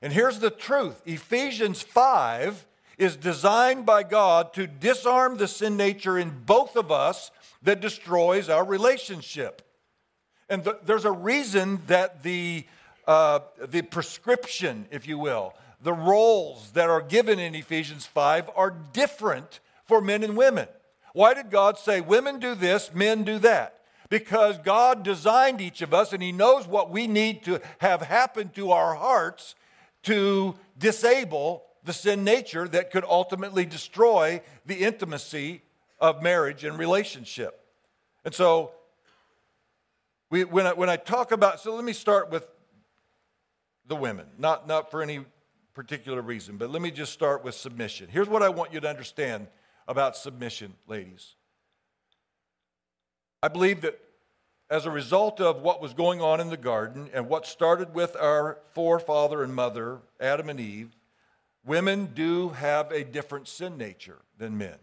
And 0.00 0.12
here's 0.12 0.38
the 0.38 0.50
truth 0.50 1.02
Ephesians 1.04 1.82
5 1.82 2.66
is 2.96 3.16
designed 3.16 3.84
by 3.84 4.02
God 4.02 4.54
to 4.54 4.66
disarm 4.66 5.36
the 5.36 5.48
sin 5.48 5.76
nature 5.76 6.18
in 6.18 6.44
both 6.46 6.76
of 6.76 6.90
us 6.90 7.30
that 7.62 7.80
destroys 7.80 8.48
our 8.48 8.64
relationship. 8.64 9.62
And 10.50 10.64
the, 10.64 10.78
there's 10.84 11.04
a 11.04 11.12
reason 11.12 11.80
that 11.86 12.24
the, 12.24 12.66
uh, 13.06 13.38
the 13.68 13.82
prescription, 13.82 14.86
if 14.90 15.06
you 15.06 15.16
will, 15.16 15.54
the 15.80 15.92
roles 15.92 16.72
that 16.72 16.90
are 16.90 17.00
given 17.00 17.38
in 17.38 17.54
Ephesians 17.54 18.04
5 18.04 18.50
are 18.56 18.74
different 18.92 19.60
for 19.86 20.00
men 20.00 20.24
and 20.24 20.36
women. 20.36 20.66
Why 21.14 21.34
did 21.34 21.50
God 21.50 21.78
say, 21.78 22.00
women 22.00 22.38
do 22.40 22.54
this, 22.54 22.92
men 22.92 23.22
do 23.22 23.38
that? 23.38 23.80
Because 24.08 24.58
God 24.58 25.04
designed 25.04 25.60
each 25.60 25.82
of 25.82 25.94
us 25.94 26.12
and 26.12 26.22
He 26.22 26.32
knows 26.32 26.66
what 26.66 26.90
we 26.90 27.06
need 27.06 27.44
to 27.44 27.60
have 27.78 28.02
happen 28.02 28.50
to 28.50 28.72
our 28.72 28.96
hearts 28.96 29.54
to 30.02 30.56
disable 30.76 31.62
the 31.84 31.92
sin 31.92 32.24
nature 32.24 32.66
that 32.68 32.90
could 32.90 33.04
ultimately 33.04 33.64
destroy 33.64 34.42
the 34.66 34.76
intimacy 34.76 35.62
of 36.00 36.22
marriage 36.22 36.64
and 36.64 36.76
relationship. 36.76 37.64
And 38.24 38.34
so, 38.34 38.72
we, 40.30 40.44
when, 40.44 40.66
I, 40.66 40.72
when 40.72 40.88
I 40.88 40.96
talk 40.96 41.32
about, 41.32 41.60
so 41.60 41.74
let 41.74 41.84
me 41.84 41.92
start 41.92 42.30
with 42.30 42.46
the 43.86 43.96
women, 43.96 44.26
not, 44.38 44.68
not 44.68 44.90
for 44.90 45.02
any 45.02 45.24
particular 45.74 46.22
reason, 46.22 46.56
but 46.56 46.70
let 46.70 46.80
me 46.80 46.90
just 46.90 47.12
start 47.12 47.44
with 47.44 47.54
submission. 47.54 48.08
Here's 48.08 48.28
what 48.28 48.42
I 48.42 48.48
want 48.48 48.72
you 48.72 48.80
to 48.80 48.88
understand 48.88 49.48
about 49.88 50.16
submission, 50.16 50.74
ladies. 50.86 51.34
I 53.42 53.48
believe 53.48 53.80
that 53.80 54.00
as 54.70 54.86
a 54.86 54.90
result 54.90 55.40
of 55.40 55.62
what 55.62 55.82
was 55.82 55.94
going 55.94 56.20
on 56.20 56.40
in 56.40 56.48
the 56.48 56.56
garden 56.56 57.10
and 57.12 57.28
what 57.28 57.44
started 57.44 57.92
with 57.92 58.14
our 58.14 58.58
forefather 58.72 59.42
and 59.42 59.52
mother, 59.52 59.98
Adam 60.20 60.48
and 60.48 60.60
Eve, 60.60 60.94
women 61.64 62.10
do 62.14 62.50
have 62.50 62.92
a 62.92 63.02
different 63.02 63.48
sin 63.48 63.76
nature 63.76 64.18
than 64.38 64.56
men. 64.56 64.76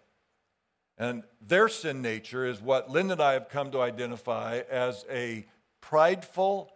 And 0.98 1.24
their 1.46 1.70
sin 1.70 2.02
nature 2.02 2.46
is 2.46 2.60
what 2.60 2.90
Lynn 2.90 3.12
and 3.12 3.22
I 3.22 3.34
have 3.34 3.50
come 3.50 3.72
to 3.72 3.82
identify 3.82 4.62
as 4.70 5.06
a 5.12 5.46
prideful 5.80 6.72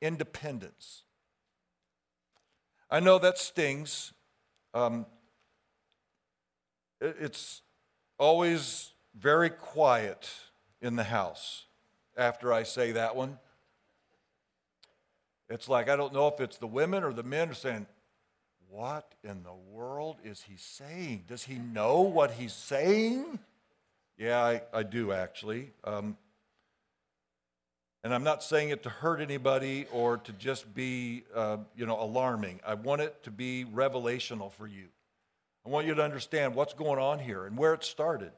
independence. 0.00 1.02
I 2.88 3.00
know 3.00 3.18
that 3.18 3.38
stings. 3.38 4.12
Um, 4.72 5.06
it's 7.00 7.62
always 8.18 8.92
very 9.18 9.50
quiet 9.50 10.30
in 10.80 10.96
the 10.96 11.04
house 11.04 11.64
after 12.16 12.52
I 12.52 12.62
say 12.62 12.92
that 12.92 13.16
one. 13.16 13.38
It's 15.48 15.68
like, 15.68 15.88
I 15.88 15.96
don't 15.96 16.12
know 16.12 16.28
if 16.28 16.40
it's 16.40 16.56
the 16.56 16.66
women 16.66 17.04
or 17.04 17.12
the 17.12 17.22
men 17.22 17.50
are 17.50 17.54
saying, 17.54 17.86
What 18.68 19.14
in 19.22 19.42
the 19.42 19.54
world 19.54 20.16
is 20.24 20.42
he 20.42 20.56
saying? 20.56 21.24
Does 21.28 21.44
he 21.44 21.54
know 21.56 22.00
what 22.00 22.32
he's 22.32 22.52
saying? 22.52 23.38
Yeah, 24.18 24.42
I, 24.42 24.62
I 24.72 24.82
do 24.82 25.12
actually. 25.12 25.72
Um, 25.84 26.16
and 28.02 28.14
I'm 28.14 28.22
not 28.22 28.42
saying 28.42 28.70
it 28.70 28.84
to 28.84 28.88
hurt 28.88 29.20
anybody 29.20 29.86
or 29.90 30.18
to 30.18 30.32
just 30.32 30.72
be, 30.74 31.24
uh, 31.34 31.58
you 31.76 31.86
know, 31.86 32.00
alarming. 32.00 32.60
I 32.64 32.74
want 32.74 33.02
it 33.02 33.22
to 33.24 33.30
be 33.30 33.64
revelational 33.64 34.52
for 34.52 34.66
you. 34.66 34.86
I 35.66 35.68
want 35.68 35.86
you 35.86 35.94
to 35.94 36.02
understand 36.04 36.54
what's 36.54 36.72
going 36.72 37.00
on 37.00 37.18
here 37.18 37.44
and 37.46 37.58
where 37.58 37.74
it 37.74 37.82
started. 37.82 38.30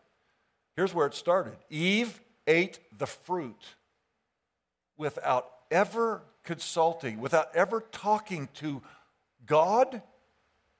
Here's 0.75 0.95
where 0.95 1.07
it 1.07 1.15
started 1.15 1.57
Eve 1.69 2.21
ate 2.47 2.79
the 2.97 3.07
fruit 3.07 3.77
without 4.97 5.51
ever 5.71 6.23
consulting, 6.45 7.21
without 7.21 7.55
ever 7.55 7.83
talking 7.93 8.49
to 8.55 8.81
God 9.45 10.01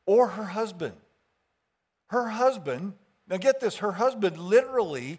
or 0.07 0.29
her 0.29 0.45
husband. 0.45 0.95
Her 2.07 2.29
husband, 2.29 2.95
now 3.29 3.37
get 3.37 3.61
this, 3.61 3.77
her 3.79 3.93
husband 3.93 4.39
literally 4.39 5.19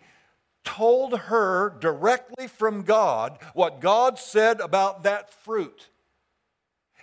told 0.63 1.17
her 1.17 1.75
directly 1.79 2.47
from 2.47 2.83
God 2.83 3.37
what 3.53 3.81
God 3.81 4.19
said 4.19 4.59
about 4.59 5.03
that 5.03 5.33
fruit. 5.33 5.89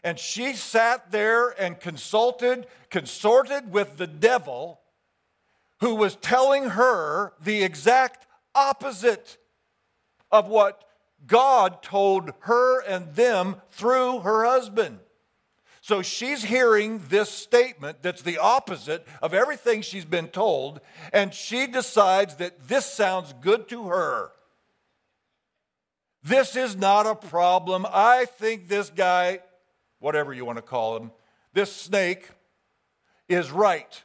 And 0.02 0.18
she 0.18 0.52
sat 0.52 1.10
there 1.10 1.48
and 1.50 1.80
consulted, 1.80 2.66
consorted 2.90 3.72
with 3.72 3.96
the 3.96 4.06
devil 4.06 4.80
who 5.80 5.94
was 5.94 6.16
telling 6.16 6.70
her 6.70 7.32
the 7.42 7.62
exact 7.62 8.26
opposite 8.54 9.38
of 10.30 10.48
what 10.48 10.84
God 11.26 11.82
told 11.82 12.32
her 12.40 12.80
and 12.82 13.14
them 13.14 13.56
through 13.70 14.20
her 14.20 14.44
husband. 14.44 15.00
So 15.86 16.02
she's 16.02 16.42
hearing 16.42 17.00
this 17.10 17.30
statement 17.30 17.98
that's 18.02 18.22
the 18.22 18.38
opposite 18.38 19.06
of 19.22 19.32
everything 19.32 19.82
she's 19.82 20.04
been 20.04 20.26
told, 20.26 20.80
and 21.12 21.32
she 21.32 21.68
decides 21.68 22.34
that 22.38 22.66
this 22.66 22.84
sounds 22.84 23.32
good 23.40 23.68
to 23.68 23.86
her. 23.86 24.32
This 26.24 26.56
is 26.56 26.74
not 26.74 27.06
a 27.06 27.14
problem. 27.14 27.86
I 27.88 28.24
think 28.24 28.66
this 28.66 28.90
guy, 28.90 29.38
whatever 30.00 30.32
you 30.32 30.44
want 30.44 30.58
to 30.58 30.62
call 30.62 30.96
him, 30.96 31.12
this 31.52 31.72
snake, 31.72 32.30
is 33.28 33.52
right. 33.52 34.02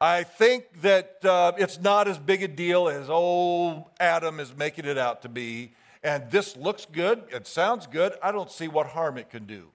I 0.00 0.22
think 0.22 0.80
that 0.82 1.24
uh, 1.24 1.54
it's 1.58 1.80
not 1.80 2.06
as 2.06 2.18
big 2.18 2.44
a 2.44 2.48
deal 2.48 2.88
as 2.88 3.10
old 3.10 3.82
Adam 3.98 4.38
is 4.38 4.56
making 4.56 4.84
it 4.84 4.96
out 4.96 5.22
to 5.22 5.28
be. 5.28 5.72
And 6.04 6.30
this 6.30 6.56
looks 6.56 6.86
good, 6.86 7.24
it 7.32 7.48
sounds 7.48 7.88
good. 7.88 8.12
I 8.22 8.30
don't 8.30 8.48
see 8.48 8.68
what 8.68 8.86
harm 8.86 9.18
it 9.18 9.28
can 9.28 9.44
do. 9.44 9.72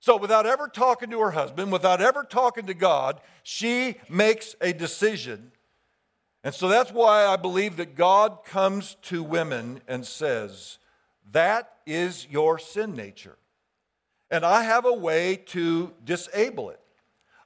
So, 0.00 0.16
without 0.16 0.46
ever 0.46 0.66
talking 0.66 1.10
to 1.10 1.20
her 1.20 1.32
husband, 1.32 1.70
without 1.70 2.00
ever 2.00 2.24
talking 2.24 2.66
to 2.66 2.74
God, 2.74 3.20
she 3.42 3.96
makes 4.08 4.56
a 4.60 4.72
decision. 4.72 5.52
And 6.42 6.54
so 6.54 6.68
that's 6.68 6.90
why 6.90 7.26
I 7.26 7.36
believe 7.36 7.76
that 7.76 7.96
God 7.96 8.44
comes 8.44 8.96
to 9.02 9.22
women 9.22 9.82
and 9.86 10.06
says, 10.06 10.78
That 11.32 11.70
is 11.86 12.26
your 12.30 12.58
sin 12.58 12.94
nature. 12.94 13.36
And 14.30 14.44
I 14.44 14.62
have 14.62 14.86
a 14.86 14.92
way 14.92 15.36
to 15.48 15.92
disable 16.02 16.70
it. 16.70 16.80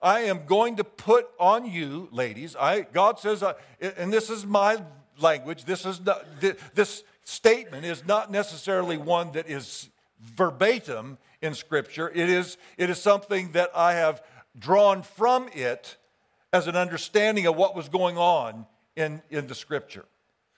I 0.00 0.20
am 0.20 0.44
going 0.44 0.76
to 0.76 0.84
put 0.84 1.26
on 1.40 1.66
you, 1.66 2.08
ladies. 2.12 2.54
I, 2.54 2.82
God 2.82 3.18
says, 3.18 3.42
uh, 3.42 3.54
and 3.80 4.12
this 4.12 4.28
is 4.28 4.44
my 4.44 4.82
language. 5.18 5.64
This 5.64 5.86
is 5.86 5.98
not, 6.04 6.26
this 6.74 7.02
statement 7.24 7.86
is 7.86 8.04
not 8.06 8.30
necessarily 8.30 8.98
one 8.98 9.32
that 9.32 9.48
is 9.48 9.88
verbatim 10.20 11.16
in 11.44 11.54
Scripture. 11.54 12.08
It 12.08 12.30
is, 12.30 12.56
it 12.78 12.88
is 12.88 13.00
something 13.00 13.52
that 13.52 13.70
I 13.76 13.92
have 13.92 14.22
drawn 14.58 15.02
from 15.02 15.48
it 15.52 15.96
as 16.54 16.66
an 16.66 16.74
understanding 16.74 17.46
of 17.46 17.54
what 17.54 17.76
was 17.76 17.88
going 17.90 18.16
on 18.16 18.64
in, 18.96 19.20
in 19.28 19.46
the 19.46 19.54
Scripture. 19.54 20.06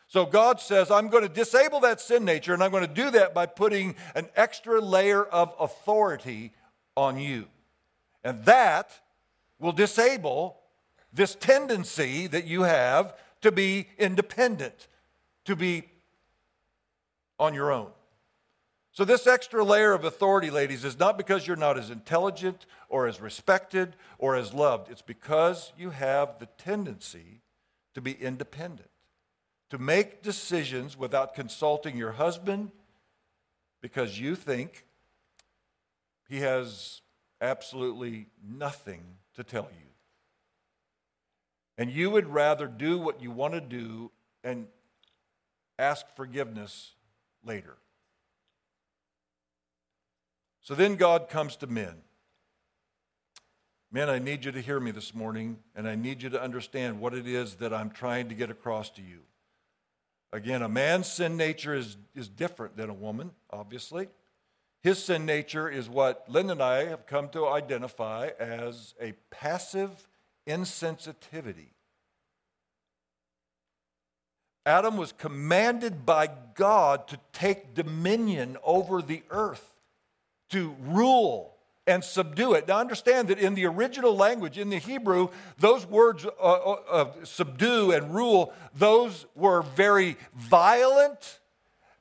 So 0.07 0.25
God 0.25 0.61
says, 0.61 0.90
I'm 0.92 1.09
going 1.09 1.25
to 1.25 1.29
disable 1.29 1.81
that 1.81 2.01
sin 2.01 2.25
nature, 2.25 2.55
and 2.55 2.62
I'm 2.62 2.70
going 2.70 2.87
to 2.87 2.94
do 2.94 3.11
that 3.11 3.35
by 3.35 3.46
putting 3.46 3.96
an 4.14 4.29
extra 4.37 4.81
layer 4.81 5.25
of 5.25 5.53
authority 5.59 6.53
on 6.96 7.18
you. 7.18 7.46
And 8.22 8.44
that 8.44 9.01
will 9.59 9.72
disable 9.72 10.59
this 11.12 11.35
tendency 11.35 12.29
that 12.29 12.46
you 12.46 12.62
have 12.62 13.16
to 13.40 13.51
be 13.51 13.88
independent, 13.99 14.87
to 15.46 15.57
be 15.57 15.88
on 17.40 17.55
your 17.55 17.72
own. 17.72 17.90
So, 18.96 19.04
this 19.04 19.26
extra 19.26 19.62
layer 19.62 19.92
of 19.92 20.06
authority, 20.06 20.48
ladies, 20.48 20.82
is 20.82 20.98
not 20.98 21.18
because 21.18 21.46
you're 21.46 21.54
not 21.54 21.76
as 21.76 21.90
intelligent 21.90 22.64
or 22.88 23.06
as 23.06 23.20
respected 23.20 23.94
or 24.16 24.37
as 24.37 24.54
loved. 24.54 24.90
It's 24.90 25.02
because 25.02 25.74
you 25.76 25.90
have 25.90 26.38
the 26.38 26.46
tendency 26.56 27.42
to 27.92 28.00
be 28.00 28.12
independent, 28.12 28.88
to 29.68 29.76
make 29.76 30.22
decisions 30.22 30.96
without 30.96 31.35
consulting 31.35 31.98
your 31.98 32.12
husband 32.12 32.70
because 33.82 34.18
you 34.18 34.35
think 34.35 34.87
he 36.26 36.40
has 36.40 37.02
absolutely 37.42 38.28
nothing 38.42 39.02
to 39.35 39.44
tell 39.44 39.68
you. 39.78 39.88
And 41.76 41.90
you 41.90 42.09
would 42.09 42.28
rather 42.28 42.66
do 42.66 42.98
what 42.98 43.20
you 43.20 43.30
want 43.30 43.52
to 43.52 43.61
do 43.61 44.11
and 44.42 44.68
ask 45.78 46.06
forgiveness 46.16 46.94
later. 47.44 47.76
So 50.66 50.74
then 50.74 50.96
God 50.96 51.29
comes 51.29 51.55
to 51.59 51.68
men. 51.68 51.94
Men, 53.92 54.11
I 54.11 54.18
need 54.18 54.44
you 54.44 54.50
to 54.50 54.61
hear 54.61 54.81
me 54.81 54.90
this 54.90 55.14
morning, 55.14 55.59
and 55.76 55.87
I 55.87 55.94
need 55.94 56.24
you 56.24 56.31
to 56.31 56.42
understand 56.42 57.00
what 57.00 57.14
it 57.14 57.24
is 57.24 57.55
that 57.57 57.72
I'm 57.72 57.88
trying 57.88 58.29
to 58.31 58.35
get 58.35 58.50
across 58.50 58.90
to 58.90 59.00
you. 59.00 59.20
Again, 60.33 60.62
a 60.62 60.68
man's 60.68 61.07
sin 61.07 61.37
nature 61.37 61.72
is, 61.72 61.96
is 62.16 62.29
different 62.29 62.76
than 62.76 62.90
a 62.90 62.94
woman, 62.94 63.31
obviously. 63.48 64.09
His 64.83 65.00
sin 65.05 65.24
nature 65.24 65.68
is 65.68 65.88
what 65.88 66.24
Lynn 66.29 66.50
and 66.50 66.61
I 66.61 66.87
have 66.87 67.07
come 67.07 67.29
to 67.29 67.46
identify 67.46 68.31
as 68.37 68.92
a 69.00 69.12
passive 69.31 70.09
insensitivity. 70.48 71.74
Adam 74.66 74.96
was 74.96 75.12
commanded 75.12 76.05
by 76.05 76.29
God 76.57 77.07
to 77.07 77.20
take 77.33 77.72
dominion 77.74 78.57
over 78.64 79.00
the 79.00 79.22
earth 79.31 79.74
to 80.50 80.76
rule 80.80 81.56
and 81.87 82.02
subdue 82.02 82.54
it. 82.54 82.66
Now, 82.66 82.78
understand 82.78 83.28
that 83.28 83.38
in 83.38 83.54
the 83.54 83.66
original 83.66 84.16
language, 84.16 84.59
in 84.59 84.70
the 84.70 84.78
Hebrew, 84.78 85.28
those 85.59 85.87
words, 85.87 86.24
uh, 86.24 86.30
uh, 86.40 86.76
uh, 86.90 87.12
subdue 87.22 87.92
and 87.92 88.14
rule, 88.14 88.52
those 88.74 89.26
were 89.35 89.62
very 89.62 90.16
violent, 90.35 91.40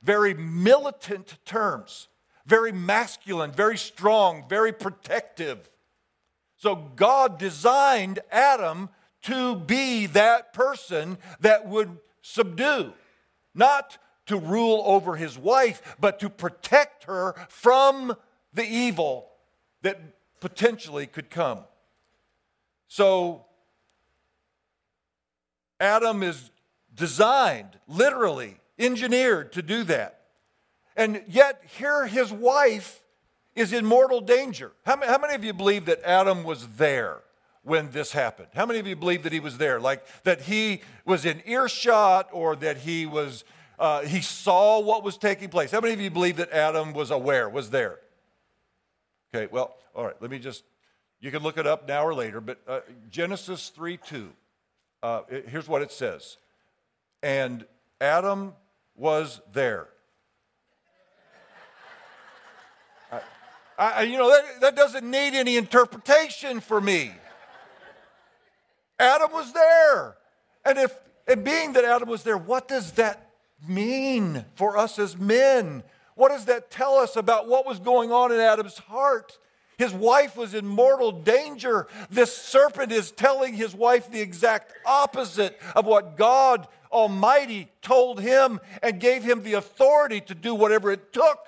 very 0.02 0.34
militant 0.34 1.38
terms, 1.44 2.08
very 2.46 2.72
masculine, 2.72 3.52
very 3.52 3.78
strong, 3.78 4.44
very 4.48 4.72
protective. 4.72 5.70
So, 6.56 6.74
God 6.74 7.38
designed 7.38 8.18
Adam 8.30 8.88
to 9.22 9.56
be 9.56 10.06
that 10.06 10.52
person 10.52 11.18
that 11.40 11.68
would 11.68 11.98
subdue, 12.22 12.92
not 13.54 13.98
to 14.26 14.36
rule 14.36 14.82
over 14.84 15.14
his 15.16 15.38
wife, 15.38 15.96
but 16.00 16.18
to 16.20 16.28
protect 16.28 17.04
her 17.04 17.34
from 17.48 18.16
the 18.56 18.64
evil 18.64 19.28
that 19.82 20.00
potentially 20.40 21.06
could 21.06 21.30
come. 21.30 21.60
So, 22.88 23.44
Adam 25.78 26.22
is 26.22 26.50
designed, 26.94 27.78
literally, 27.86 28.56
engineered 28.78 29.52
to 29.52 29.62
do 29.62 29.84
that. 29.84 30.22
And 30.96 31.22
yet, 31.28 31.62
here 31.78 32.06
his 32.06 32.32
wife 32.32 33.02
is 33.54 33.72
in 33.74 33.84
mortal 33.84 34.22
danger. 34.22 34.72
How 34.86 34.96
many, 34.96 35.12
how 35.12 35.18
many 35.18 35.34
of 35.34 35.44
you 35.44 35.52
believe 35.52 35.84
that 35.84 36.02
Adam 36.02 36.42
was 36.42 36.66
there 36.76 37.18
when 37.62 37.90
this 37.90 38.12
happened? 38.12 38.48
How 38.54 38.64
many 38.64 38.78
of 38.78 38.86
you 38.86 38.96
believe 38.96 39.22
that 39.24 39.32
he 39.32 39.40
was 39.40 39.58
there? 39.58 39.78
Like 39.78 40.06
that 40.24 40.42
he 40.42 40.80
was 41.04 41.26
in 41.26 41.42
earshot 41.44 42.30
or 42.32 42.56
that 42.56 42.78
he 42.78 43.04
was. 43.04 43.44
Uh, 43.78 44.00
he 44.04 44.22
saw 44.22 44.80
what 44.80 45.04
was 45.04 45.18
taking 45.18 45.50
place. 45.50 45.70
How 45.70 45.82
many 45.82 45.92
of 45.92 46.00
you 46.00 46.10
believe 46.10 46.36
that 46.36 46.50
Adam 46.50 46.94
was 46.94 47.10
aware, 47.10 47.46
was 47.46 47.68
there? 47.68 47.98
Okay, 49.36 49.52
well, 49.52 49.76
all 49.94 50.06
right, 50.06 50.16
let 50.20 50.30
me 50.30 50.38
just, 50.38 50.64
you 51.20 51.30
can 51.30 51.42
look 51.42 51.58
it 51.58 51.66
up 51.66 51.86
now 51.86 52.06
or 52.06 52.14
later, 52.14 52.40
but 52.40 52.58
uh, 52.66 52.80
Genesis 53.10 53.68
3 53.68 53.98
2, 53.98 54.30
uh, 55.02 55.20
it, 55.28 55.48
here's 55.50 55.68
what 55.68 55.82
it 55.82 55.92
says. 55.92 56.38
And 57.22 57.66
Adam 58.00 58.54
was 58.94 59.42
there. 59.52 59.88
I, 63.12 63.20
I, 63.78 64.02
you 64.04 64.16
know, 64.16 64.30
that, 64.30 64.60
that 64.62 64.74
doesn't 64.74 65.04
need 65.04 65.34
any 65.34 65.58
interpretation 65.58 66.60
for 66.60 66.80
me. 66.80 67.12
Adam 68.98 69.30
was 69.32 69.52
there. 69.52 70.16
And 70.64 70.78
if, 70.78 70.98
and 71.28 71.44
being 71.44 71.74
that 71.74 71.84
Adam 71.84 72.08
was 72.08 72.22
there, 72.22 72.38
what 72.38 72.68
does 72.68 72.92
that 72.92 73.32
mean 73.68 74.46
for 74.54 74.78
us 74.78 74.98
as 74.98 75.18
men? 75.18 75.82
What 76.16 76.30
does 76.30 76.46
that 76.46 76.70
tell 76.70 76.96
us 76.96 77.14
about 77.14 77.46
what 77.46 77.66
was 77.66 77.78
going 77.78 78.10
on 78.10 78.32
in 78.32 78.40
Adam's 78.40 78.78
heart? 78.78 79.38
His 79.78 79.92
wife 79.92 80.36
was 80.36 80.54
in 80.54 80.66
mortal 80.66 81.12
danger. 81.12 81.86
This 82.10 82.34
serpent 82.34 82.90
is 82.90 83.10
telling 83.10 83.54
his 83.54 83.74
wife 83.74 84.10
the 84.10 84.22
exact 84.22 84.72
opposite 84.86 85.60
of 85.74 85.84
what 85.84 86.16
God 86.16 86.66
Almighty 86.90 87.68
told 87.82 88.20
him 88.20 88.58
and 88.82 88.98
gave 88.98 89.22
him 89.22 89.42
the 89.42 89.54
authority 89.54 90.22
to 90.22 90.34
do 90.34 90.54
whatever 90.54 90.90
it 90.90 91.12
took 91.12 91.38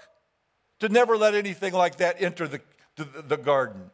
to 0.80 0.90
never 0.90 1.16
let 1.16 1.34
anything 1.34 1.72
like 1.72 1.96
that 1.96 2.20
enter 2.20 2.46
the, 2.46 2.60
the, 2.96 3.22
the 3.26 3.36
garden. 3.38 3.90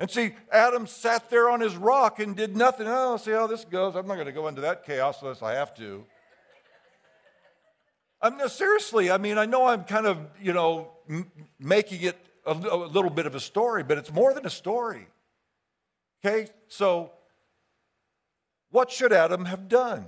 And 0.00 0.10
see, 0.10 0.32
Adam 0.52 0.88
sat 0.88 1.30
there 1.30 1.48
on 1.48 1.60
his 1.60 1.76
rock 1.76 2.18
and 2.18 2.36
did 2.36 2.56
nothing. 2.56 2.86
Oh, 2.88 3.16
see 3.16 3.30
how 3.30 3.46
this 3.46 3.64
goes. 3.64 3.94
I'm 3.94 4.06
not 4.06 4.14
going 4.14 4.26
to 4.26 4.32
go 4.32 4.48
into 4.48 4.60
that 4.62 4.84
chaos 4.84 5.22
unless 5.22 5.42
I 5.42 5.54
have 5.54 5.74
to. 5.76 6.04
I 8.20 8.30
mean, 8.30 8.48
seriously, 8.48 9.10
I 9.10 9.18
mean, 9.18 9.38
I 9.38 9.46
know 9.46 9.66
I'm 9.66 9.84
kind 9.84 10.06
of, 10.06 10.18
you 10.40 10.52
know, 10.52 10.90
m- 11.08 11.30
making 11.58 12.02
it 12.02 12.16
a 12.46 12.54
little 12.54 13.10
bit 13.10 13.26
of 13.26 13.34
a 13.34 13.40
story, 13.40 13.82
but 13.82 13.98
it's 13.98 14.12
more 14.12 14.32
than 14.32 14.46
a 14.46 14.50
story. 14.50 15.08
Okay, 16.24 16.48
so 16.68 17.10
what 18.70 18.90
should 18.90 19.12
Adam 19.12 19.44
have 19.46 19.68
done? 19.68 20.06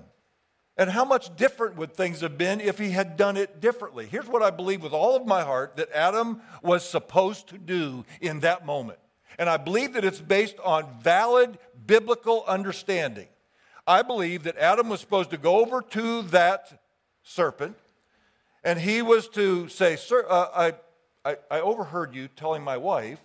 And 0.76 0.88
how 0.88 1.04
much 1.04 1.34
different 1.36 1.76
would 1.76 1.92
things 1.92 2.20
have 2.20 2.38
been 2.38 2.60
if 2.60 2.78
he 2.78 2.90
had 2.90 3.16
done 3.16 3.36
it 3.36 3.60
differently? 3.60 4.06
Here's 4.06 4.28
what 4.28 4.42
I 4.42 4.50
believe 4.50 4.82
with 4.82 4.92
all 4.92 5.16
of 5.16 5.26
my 5.26 5.42
heart 5.42 5.76
that 5.76 5.90
Adam 5.92 6.40
was 6.62 6.88
supposed 6.88 7.48
to 7.48 7.58
do 7.58 8.04
in 8.20 8.40
that 8.40 8.64
moment. 8.64 9.00
And 9.38 9.48
I 9.48 9.56
believe 9.56 9.94
that 9.94 10.04
it's 10.04 10.20
based 10.20 10.56
on 10.64 10.86
valid 11.02 11.58
biblical 11.86 12.44
understanding. 12.46 13.26
I 13.86 14.02
believe 14.02 14.44
that 14.44 14.56
Adam 14.56 14.88
was 14.88 15.00
supposed 15.00 15.30
to 15.30 15.36
go 15.36 15.56
over 15.56 15.82
to 15.82 16.22
that 16.22 16.82
serpent 17.22 17.76
and 18.64 18.78
he 18.78 19.02
was 19.02 19.28
to 19.28 19.68
say, 19.68 19.96
Sir, 19.96 20.24
uh, 20.28 20.72
I, 21.24 21.30
I, 21.30 21.36
I 21.50 21.60
overheard 21.60 22.14
you 22.14 22.28
telling 22.28 22.62
my 22.62 22.76
wife 22.76 23.20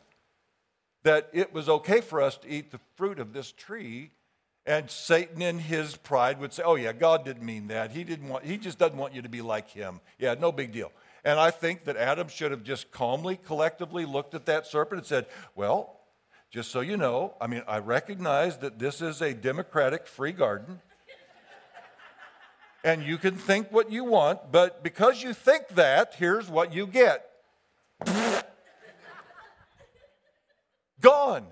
that 1.03 1.29
it 1.33 1.53
was 1.53 1.67
okay 1.69 2.01
for 2.01 2.21
us 2.21 2.37
to 2.37 2.49
eat 2.49 2.71
the 2.71 2.79
fruit 2.95 3.19
of 3.19 3.33
this 3.33 3.51
tree. 3.51 4.11
And 4.65 4.89
Satan, 4.89 5.41
in 5.41 5.59
his 5.59 5.97
pride, 5.97 6.39
would 6.39 6.53
say, 6.53 6.63
Oh, 6.63 6.75
yeah, 6.75 6.93
God 6.93 7.25
didn't 7.25 7.45
mean 7.45 7.67
that. 7.67 7.91
He, 7.91 8.03
didn't 8.03 8.29
want, 8.29 8.45
he 8.45 8.57
just 8.57 8.79
doesn't 8.79 8.97
want 8.97 9.13
you 9.13 9.21
to 9.21 9.29
be 9.29 9.41
like 9.41 9.69
him. 9.69 9.99
Yeah, 10.17 10.35
no 10.39 10.51
big 10.51 10.71
deal. 10.71 10.91
And 11.25 11.39
I 11.39 11.51
think 11.51 11.85
that 11.85 11.97
Adam 11.97 12.27
should 12.27 12.51
have 12.51 12.63
just 12.63 12.91
calmly, 12.91 13.37
collectively 13.45 14.05
looked 14.05 14.35
at 14.35 14.45
that 14.45 14.67
serpent 14.67 14.99
and 14.99 15.07
said, 15.07 15.25
Well, 15.55 15.99
just 16.49 16.71
so 16.71 16.81
you 16.81 16.97
know, 16.97 17.33
I 17.41 17.47
mean, 17.47 17.63
I 17.67 17.79
recognize 17.79 18.57
that 18.57 18.77
this 18.77 19.01
is 19.01 19.21
a 19.21 19.33
democratic 19.33 20.05
free 20.05 20.33
garden 20.33 20.81
and 22.83 23.03
you 23.03 23.17
can 23.17 23.35
think 23.35 23.71
what 23.71 23.91
you 23.91 24.03
want, 24.03 24.51
but 24.51 24.83
because 24.83 25.23
you 25.23 25.33
think 25.33 25.69
that, 25.69 26.15
here's 26.17 26.49
what 26.49 26.73
you 26.73 26.87
get 26.87 27.29
gone. 31.03 31.45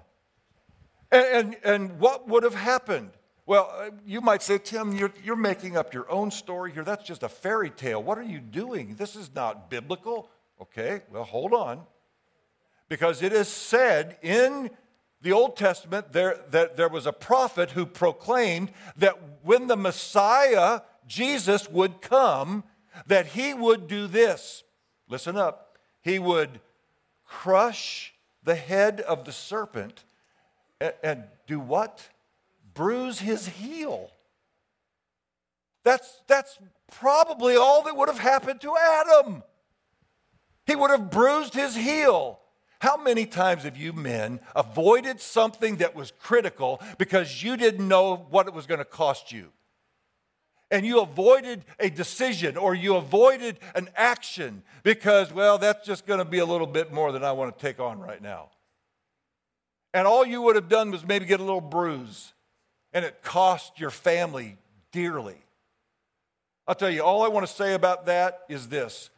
And, 1.11 1.25
and, 1.25 1.57
and, 1.63 1.99
what 1.99 2.27
would 2.27 2.43
have 2.43 2.55
happened? 2.55 3.11
Well, 3.45 3.71
uh, 3.77 3.89
you 4.05 4.21
might 4.21 4.41
say, 4.41 4.57
Tim, 4.57 4.93
you're, 4.93 5.11
you're 5.23 5.35
making 5.35 5.75
up 5.75 5.93
your 5.93 6.09
own 6.09 6.31
story 6.31 6.71
here. 6.71 6.85
That's 6.85 7.03
just 7.03 7.21
a 7.21 7.29
fairy 7.29 7.69
tale. 7.69 8.01
What 8.01 8.17
are 8.17 8.23
you 8.23 8.39
doing? 8.39 8.95
This 8.95 9.15
is 9.15 9.29
not 9.35 9.69
biblical. 9.69 10.29
Okay, 10.61 11.01
well, 11.11 11.25
hold 11.25 11.53
on. 11.53 11.81
Because 12.87 13.21
it 13.21 13.33
is 13.33 13.49
said 13.49 14.17
in 14.21 14.71
the 15.21 15.33
Old 15.33 15.57
Testament 15.57 16.13
there, 16.13 16.39
that 16.51 16.77
there 16.77 16.89
was 16.89 17.05
a 17.05 17.13
prophet 17.13 17.71
who 17.71 17.85
proclaimed 17.85 18.71
that 18.95 19.19
when 19.43 19.67
the 19.67 19.77
Messiah 19.77 20.81
Jesus 21.07 21.69
would 21.69 22.01
come, 22.01 22.63
that 23.07 23.27
he 23.27 23.53
would 23.53 23.87
do 23.87 24.07
this. 24.07 24.63
Listen 25.09 25.37
up. 25.37 25.77
He 26.01 26.19
would 26.19 26.59
crush 27.25 28.13
the 28.43 28.55
head 28.55 29.01
of 29.01 29.25
the 29.25 29.31
serpent 29.31 30.03
and, 30.79 30.93
and 31.03 31.23
do 31.47 31.59
what? 31.59 32.09
Bruise 32.73 33.19
his 33.19 33.47
heel. 33.47 34.09
That's, 35.83 36.21
that's 36.27 36.57
probably 36.91 37.55
all 37.55 37.83
that 37.83 37.95
would 37.95 38.09
have 38.09 38.19
happened 38.19 38.61
to 38.61 38.75
Adam. 38.77 39.43
He 40.65 40.75
would 40.75 40.91
have 40.91 41.09
bruised 41.09 41.53
his 41.53 41.75
heel. 41.75 42.39
How 42.79 42.97
many 42.97 43.25
times 43.25 43.63
have 43.63 43.77
you 43.77 43.93
men 43.93 44.39
avoided 44.55 45.21
something 45.21 45.77
that 45.77 45.95
was 45.95 46.11
critical 46.19 46.81
because 46.97 47.43
you 47.43 47.57
didn't 47.57 47.87
know 47.87 48.15
what 48.29 48.47
it 48.47 48.53
was 48.53 48.65
going 48.65 48.79
to 48.79 48.85
cost 48.85 49.31
you? 49.31 49.51
And 50.71 50.85
you 50.85 51.01
avoided 51.01 51.65
a 51.79 51.89
decision 51.89 52.55
or 52.55 52.73
you 52.73 52.95
avoided 52.95 53.59
an 53.75 53.89
action 53.95 54.63
because, 54.83 55.31
well, 55.33 55.57
that's 55.57 55.85
just 55.85 56.07
going 56.07 56.19
to 56.19 56.25
be 56.25 56.39
a 56.39 56.45
little 56.45 56.65
bit 56.65 56.93
more 56.93 57.11
than 57.11 57.23
I 57.23 57.33
want 57.33 57.55
to 57.55 57.61
take 57.61 57.79
on 57.79 57.99
right 57.99 58.21
now. 58.21 58.49
And 59.93 60.07
all 60.07 60.25
you 60.25 60.41
would 60.41 60.55
have 60.55 60.69
done 60.69 60.89
was 60.89 61.05
maybe 61.05 61.25
get 61.25 61.41
a 61.41 61.43
little 61.43 61.59
bruise, 61.59 62.31
and 62.93 63.03
it 63.03 63.21
cost 63.21 63.77
your 63.77 63.89
family 63.89 64.57
dearly. 64.93 65.35
I'll 66.65 66.75
tell 66.75 66.89
you, 66.89 67.03
all 67.03 67.23
I 67.23 67.27
want 67.27 67.45
to 67.45 67.53
say 67.53 67.73
about 67.73 68.05
that 68.05 68.43
is 68.47 68.69
this. 68.69 69.09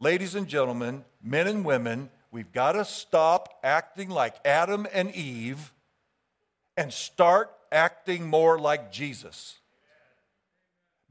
Ladies 0.00 0.34
and 0.34 0.48
gentlemen, 0.48 1.04
men 1.22 1.46
and 1.46 1.64
women, 1.64 2.08
we've 2.30 2.50
got 2.52 2.72
to 2.72 2.86
stop 2.86 3.60
acting 3.62 4.08
like 4.08 4.36
Adam 4.46 4.86
and 4.94 5.14
Eve 5.14 5.72
and 6.74 6.90
start 6.90 7.50
acting 7.70 8.26
more 8.26 8.58
like 8.58 8.90
Jesus 8.90 9.58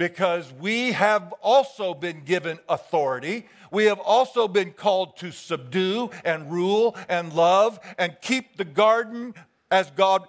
because 0.01 0.51
we 0.53 0.93
have 0.93 1.31
also 1.43 1.93
been 1.93 2.23
given 2.23 2.57
authority. 2.67 3.47
We 3.69 3.85
have 3.85 3.99
also 3.99 4.47
been 4.47 4.71
called 4.71 5.17
to 5.17 5.31
subdue 5.31 6.09
and 6.25 6.51
rule 6.51 6.97
and 7.07 7.31
love 7.31 7.79
and 7.99 8.17
keep 8.19 8.57
the 8.57 8.65
garden 8.65 9.35
as 9.69 9.91
God. 9.91 10.23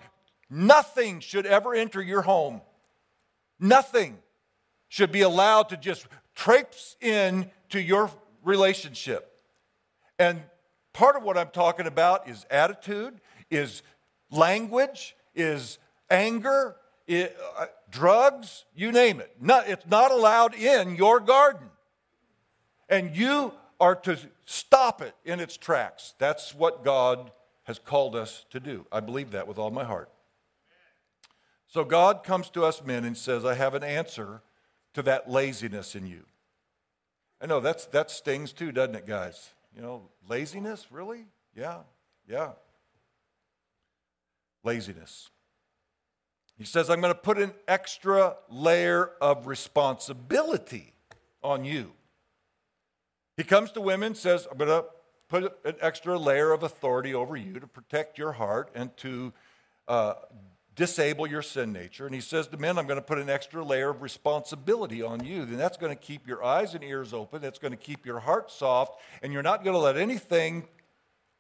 Nothing 0.50 1.20
should 1.20 1.46
ever 1.46 1.72
enter 1.72 2.02
your 2.02 2.20
home. 2.20 2.61
Nothing 3.58 4.18
should 4.88 5.11
be 5.11 5.22
allowed 5.22 5.70
to 5.70 5.78
just 5.78 6.06
traipse 6.35 6.98
in 7.00 7.50
to 7.70 7.80
your 7.80 8.11
relationship. 8.44 9.40
And 10.18 10.42
part 10.92 11.16
of 11.16 11.22
what 11.22 11.38
I'm 11.38 11.48
talking 11.48 11.87
about 11.87 12.28
is 12.28 12.44
attitude, 12.50 13.22
is 13.50 13.82
language, 14.30 15.16
is 15.35 15.78
anger, 16.11 16.76
it, 17.06 17.37
uh, 17.58 17.66
drugs, 17.92 18.64
you 18.74 18.90
name 18.90 19.20
it. 19.20 19.37
Not, 19.40 19.68
it's 19.68 19.87
not 19.87 20.11
allowed 20.11 20.55
in 20.55 20.96
your 20.96 21.20
garden. 21.20 21.68
And 22.88 23.16
you 23.16 23.52
are 23.78 23.94
to 23.94 24.18
stop 24.44 25.00
it 25.00 25.14
in 25.24 25.38
its 25.38 25.57
tracks. 25.57 26.14
That's 26.18 26.55
what 26.55 26.85
God 26.85 27.31
has 27.64 27.78
called 27.78 28.16
us 28.16 28.44
to 28.50 28.59
do. 28.59 28.87
I 28.90 29.00
believe 29.00 29.31
that 29.31 29.46
with 29.46 29.59
all 29.59 29.70
my 29.70 29.85
heart. 29.85 30.11
So 31.68 31.85
God 31.85 32.24
comes 32.24 32.50
to 32.50 32.64
us 32.64 32.85
men 32.85 33.05
and 33.05 33.16
says, 33.16 33.44
I 33.44 33.55
have 33.55 33.74
an 33.74 33.85
answer 33.85 34.42
to 34.94 35.02
that 35.02 35.31
laziness 35.31 35.94
in 35.94 36.07
you. 36.07 36.24
I 37.40 37.46
know 37.46 37.61
that's, 37.61 37.87
that 37.87 38.11
stings 38.11 38.52
too, 38.52 38.72
doesn't 38.72 38.94
it, 38.94 39.07
guys? 39.07 39.50
You 39.74 39.83
know, 39.83 40.02
laziness, 40.28 40.87
really? 40.90 41.24
Yeah, 41.57 41.78
yeah. 42.28 42.50
Laziness. 44.64 45.31
He 46.56 46.64
says, 46.64 46.90
I'm 46.90 47.00
going 47.00 47.14
to 47.14 47.18
put 47.18 47.38
an 47.38 47.52
extra 47.66 48.36
layer 48.48 49.10
of 49.20 49.46
responsibility 49.46 50.92
on 51.42 51.64
you. 51.64 51.92
He 53.36 53.44
comes 53.44 53.72
to 53.72 53.80
women, 53.80 54.14
says, 54.14 54.46
I'm 54.50 54.58
going 54.58 54.70
to 54.70 54.84
put 55.28 55.58
an 55.64 55.76
extra 55.80 56.18
layer 56.18 56.52
of 56.52 56.62
authority 56.62 57.14
over 57.14 57.36
you 57.36 57.58
to 57.58 57.66
protect 57.66 58.18
your 58.18 58.32
heart 58.32 58.70
and 58.74 58.94
to 58.98 59.32
uh, 59.88 60.14
disable 60.74 61.26
your 61.26 61.42
sin 61.42 61.72
nature. 61.72 62.06
And 62.06 62.14
he 62.14 62.20
says 62.20 62.46
to 62.48 62.56
men, 62.58 62.78
I'm 62.78 62.86
going 62.86 63.00
to 63.00 63.04
put 63.04 63.18
an 63.18 63.30
extra 63.30 63.64
layer 63.64 63.90
of 63.90 64.02
responsibility 64.02 65.02
on 65.02 65.24
you. 65.24 65.44
Then 65.44 65.58
that's 65.58 65.76
going 65.76 65.94
to 65.94 66.00
keep 66.00 66.26
your 66.26 66.44
eyes 66.44 66.74
and 66.74 66.84
ears 66.84 67.12
open. 67.12 67.40
That's 67.42 67.58
going 67.58 67.72
to 67.72 67.78
keep 67.78 68.04
your 68.06 68.20
heart 68.20 68.50
soft. 68.50 69.00
And 69.22 69.32
you're 69.32 69.42
not 69.42 69.64
going 69.64 69.74
to 69.74 69.80
let 69.80 69.96
anything 69.96 70.68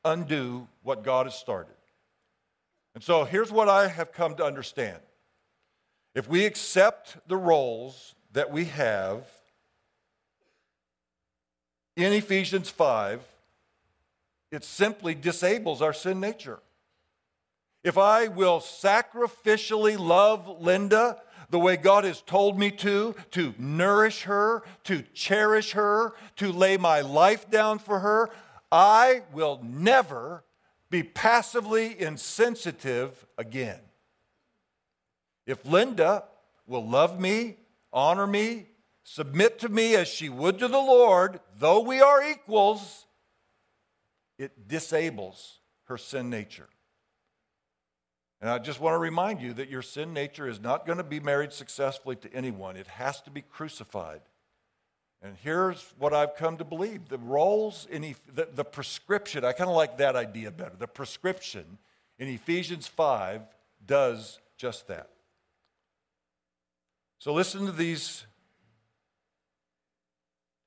undo 0.04 0.68
what 0.82 1.04
God 1.04 1.26
has 1.26 1.34
started. 1.34 1.74
And 2.94 3.02
so 3.02 3.24
here's 3.24 3.50
what 3.50 3.68
I 3.68 3.88
have 3.88 4.12
come 4.12 4.34
to 4.36 4.44
understand 4.44 4.98
if 6.14 6.28
we 6.28 6.44
accept 6.44 7.16
the 7.26 7.36
roles 7.36 8.14
that 8.32 8.50
we 8.50 8.66
have 8.66 9.24
in 11.96 12.12
Ephesians 12.12 12.68
5, 12.70 13.22
it 14.50 14.64
simply 14.64 15.14
disables 15.14 15.80
our 15.80 15.92
sin 15.92 16.20
nature. 16.20 16.60
If 17.84 17.98
I 17.98 18.28
will 18.28 18.60
sacrificially 18.60 19.98
love 19.98 20.60
Linda 20.60 21.20
the 21.50 21.58
way 21.58 21.76
God 21.76 22.04
has 22.04 22.22
told 22.22 22.58
me 22.58 22.70
to, 22.70 23.14
to 23.32 23.54
nourish 23.58 24.22
her, 24.22 24.62
to 24.84 25.02
cherish 25.14 25.72
her, 25.72 26.12
to 26.36 26.52
lay 26.52 26.76
my 26.76 27.00
life 27.00 27.50
down 27.50 27.78
for 27.78 27.98
her, 27.98 28.30
I 28.70 29.22
will 29.32 29.60
never 29.62 30.44
be 30.92 31.02
passively 31.02 32.00
insensitive 32.00 33.26
again. 33.36 33.80
If 35.46 35.64
Linda 35.64 36.24
will 36.66 36.88
love 36.88 37.18
me, 37.18 37.56
honor 37.92 38.26
me, 38.26 38.66
submit 39.02 39.58
to 39.60 39.68
me 39.68 39.96
as 39.96 40.06
she 40.06 40.28
would 40.28 40.58
to 40.60 40.68
the 40.68 40.78
Lord, 40.78 41.40
though 41.58 41.80
we 41.80 42.00
are 42.00 42.22
equals, 42.30 43.06
it 44.38 44.68
disables 44.68 45.58
her 45.84 45.96
sin 45.98 46.30
nature. 46.30 46.68
And 48.42 48.50
I 48.50 48.58
just 48.58 48.80
want 48.80 48.94
to 48.94 48.98
remind 48.98 49.40
you 49.40 49.54
that 49.54 49.70
your 49.70 49.82
sin 49.82 50.12
nature 50.12 50.46
is 50.46 50.60
not 50.60 50.84
going 50.84 50.98
to 50.98 51.04
be 51.04 51.20
married 51.20 51.52
successfully 51.52 52.16
to 52.16 52.32
anyone. 52.34 52.76
It 52.76 52.88
has 52.88 53.20
to 53.22 53.30
be 53.30 53.40
crucified. 53.40 54.20
And 55.22 55.36
here's 55.42 55.94
what 55.98 56.12
I've 56.12 56.34
come 56.34 56.56
to 56.56 56.64
believe 56.64 57.08
the 57.08 57.18
roles 57.18 57.86
in 57.90 58.02
the, 58.34 58.48
the 58.52 58.64
prescription, 58.64 59.44
I 59.44 59.52
kind 59.52 59.70
of 59.70 59.76
like 59.76 59.98
that 59.98 60.16
idea 60.16 60.50
better. 60.50 60.72
The 60.76 60.88
prescription 60.88 61.78
in 62.18 62.28
Ephesians 62.28 62.88
5 62.88 63.42
does 63.86 64.40
just 64.56 64.88
that. 64.88 65.10
So 67.18 67.32
listen 67.32 67.66
to 67.66 67.72
these 67.72 68.26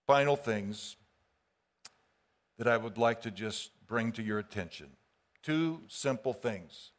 final 0.07 0.37
things 0.37 0.95
that 2.57 2.67
I 2.67 2.77
would 2.77 2.97
like 2.97 3.23
to 3.23 3.31
just 3.31 3.71
bring 3.87 4.13
to 4.13 4.23
your 4.23 4.39
attention. 4.39 4.87
Two 5.43 5.81
simple 5.89 6.31
things. 6.31 6.91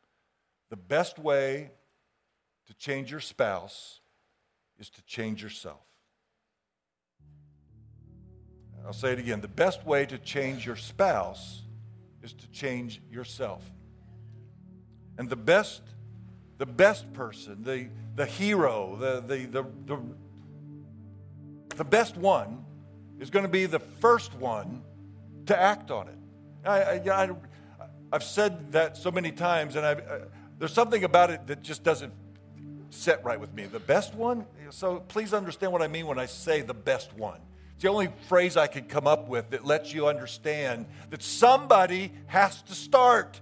The 0.68 0.76
best 0.76 1.18
way 1.18 1.70
to 2.66 2.74
change 2.74 3.10
your 3.10 3.20
spouse 3.20 4.00
is 4.78 4.90
to 4.90 5.02
change 5.06 5.42
yourself. 5.42 5.80
I'll 8.86 8.92
say 8.92 9.12
it 9.12 9.18
again. 9.18 9.40
The 9.40 9.48
best 9.48 9.84
way 9.84 10.06
to 10.06 10.18
change 10.18 10.64
your 10.64 10.76
spouse 10.76 11.62
is 12.22 12.32
to 12.32 12.48
change 12.50 13.00
yourself. 13.10 13.62
And 15.18 15.28
the 15.28 15.36
best 15.36 15.82
the 16.58 16.66
best 16.66 17.12
person, 17.12 17.62
the, 17.62 17.88
the 18.14 18.26
hero, 18.26 18.96
the, 18.96 19.20
the, 19.20 19.46
the, 19.46 19.66
the, 19.84 19.98
the 21.76 21.84
best 21.84 22.16
one 22.16 22.64
is 23.20 23.30
going 23.30 23.44
to 23.44 23.50
be 23.50 23.66
the 23.66 23.78
first 23.78 24.34
one 24.34 24.82
to 25.46 25.58
act 25.58 25.90
on 25.90 26.08
it. 26.08 26.18
I, 26.64 26.80
I, 26.80 27.24
I, 27.24 27.30
have 28.12 28.22
said 28.22 28.72
that 28.72 28.96
so 28.96 29.10
many 29.10 29.32
times, 29.32 29.76
and 29.76 29.84
I've, 29.84 29.98
uh, 29.98 30.18
there's 30.58 30.72
something 30.72 31.04
about 31.04 31.30
it 31.30 31.46
that 31.48 31.62
just 31.62 31.84
doesn't 31.84 32.14
set 32.90 33.22
right 33.24 33.38
with 33.38 33.52
me. 33.52 33.66
The 33.66 33.80
best 33.80 34.14
one? 34.14 34.46
So 34.70 35.00
please 35.08 35.34
understand 35.34 35.72
what 35.72 35.82
I 35.82 35.88
mean 35.88 36.06
when 36.06 36.18
I 36.18 36.26
say 36.26 36.62
the 36.62 36.74
best 36.74 37.12
one. 37.14 37.40
It's 37.76 37.82
the 37.82 37.90
only 37.90 38.08
phrase 38.26 38.56
I 38.56 38.68
can 38.68 38.84
come 38.84 39.06
up 39.06 39.28
with 39.28 39.50
that 39.50 39.66
lets 39.66 39.92
you 39.92 40.06
understand 40.06 40.86
that 41.10 41.22
somebody 41.22 42.10
has 42.24 42.62
to 42.62 42.74
start. 42.74 43.38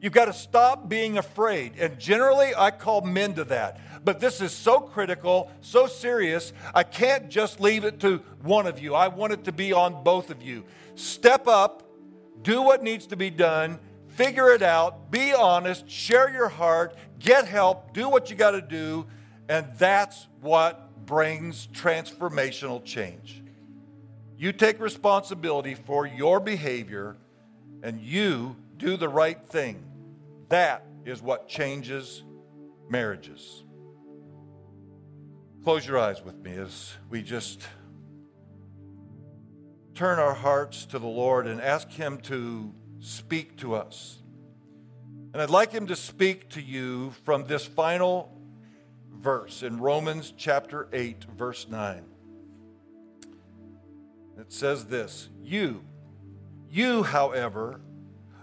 You've 0.00 0.14
got 0.14 0.24
to 0.24 0.32
stop 0.32 0.88
being 0.88 1.18
afraid. 1.18 1.74
And 1.78 1.98
generally, 1.98 2.54
I 2.56 2.70
call 2.70 3.02
men 3.02 3.34
to 3.34 3.44
that. 3.44 3.78
But 4.06 4.20
this 4.20 4.40
is 4.40 4.52
so 4.52 4.80
critical, 4.80 5.50
so 5.60 5.86
serious, 5.86 6.54
I 6.74 6.82
can't 6.82 7.28
just 7.28 7.60
leave 7.60 7.84
it 7.84 8.00
to 8.00 8.22
one 8.40 8.66
of 8.66 8.80
you. 8.80 8.94
I 8.94 9.08
want 9.08 9.34
it 9.34 9.44
to 9.44 9.52
be 9.52 9.74
on 9.74 10.02
both 10.02 10.30
of 10.30 10.40
you. 10.40 10.64
Step 10.94 11.46
up, 11.46 11.86
do 12.40 12.62
what 12.62 12.82
needs 12.82 13.06
to 13.08 13.16
be 13.16 13.28
done, 13.28 13.78
figure 14.08 14.50
it 14.52 14.62
out, 14.62 15.10
be 15.10 15.34
honest, 15.34 15.90
share 15.90 16.32
your 16.32 16.48
heart, 16.48 16.96
get 17.18 17.46
help, 17.46 17.92
do 17.92 18.08
what 18.08 18.30
you 18.30 18.36
got 18.36 18.52
to 18.52 18.62
do, 18.62 19.04
and 19.50 19.66
that's 19.78 20.28
what 20.42 21.04
brings 21.06 21.66
transformational 21.66 22.84
change. 22.84 23.42
You 24.38 24.52
take 24.52 24.78
responsibility 24.78 25.74
for 25.74 26.06
your 26.06 26.38
behavior 26.38 27.16
and 27.82 28.00
you 28.00 28.54
do 28.76 28.96
the 28.96 29.08
right 29.08 29.44
thing. 29.48 29.82
That 30.50 30.86
is 31.04 31.20
what 31.20 31.48
changes 31.48 32.22
marriages. 32.88 33.64
Close 35.64 35.84
your 35.84 35.98
eyes 35.98 36.24
with 36.24 36.36
me 36.36 36.52
as 36.52 36.92
we 37.08 37.20
just 37.20 37.66
turn 39.96 40.20
our 40.20 40.34
hearts 40.34 40.86
to 40.86 41.00
the 41.00 41.08
Lord 41.08 41.48
and 41.48 41.60
ask 41.60 41.90
Him 41.90 42.18
to 42.18 42.72
speak 43.00 43.56
to 43.58 43.74
us. 43.74 44.22
And 45.32 45.42
I'd 45.42 45.50
like 45.50 45.72
Him 45.72 45.88
to 45.88 45.96
speak 45.96 46.50
to 46.50 46.62
you 46.62 47.10
from 47.24 47.48
this 47.48 47.64
final 47.64 48.39
verse 49.20 49.62
in 49.62 49.78
Romans 49.78 50.32
chapter 50.36 50.88
8, 50.92 51.24
verse 51.36 51.68
9. 51.68 52.04
It 54.38 54.52
says 54.52 54.86
this 54.86 55.28
You, 55.42 55.84
you, 56.70 57.02
however, 57.02 57.80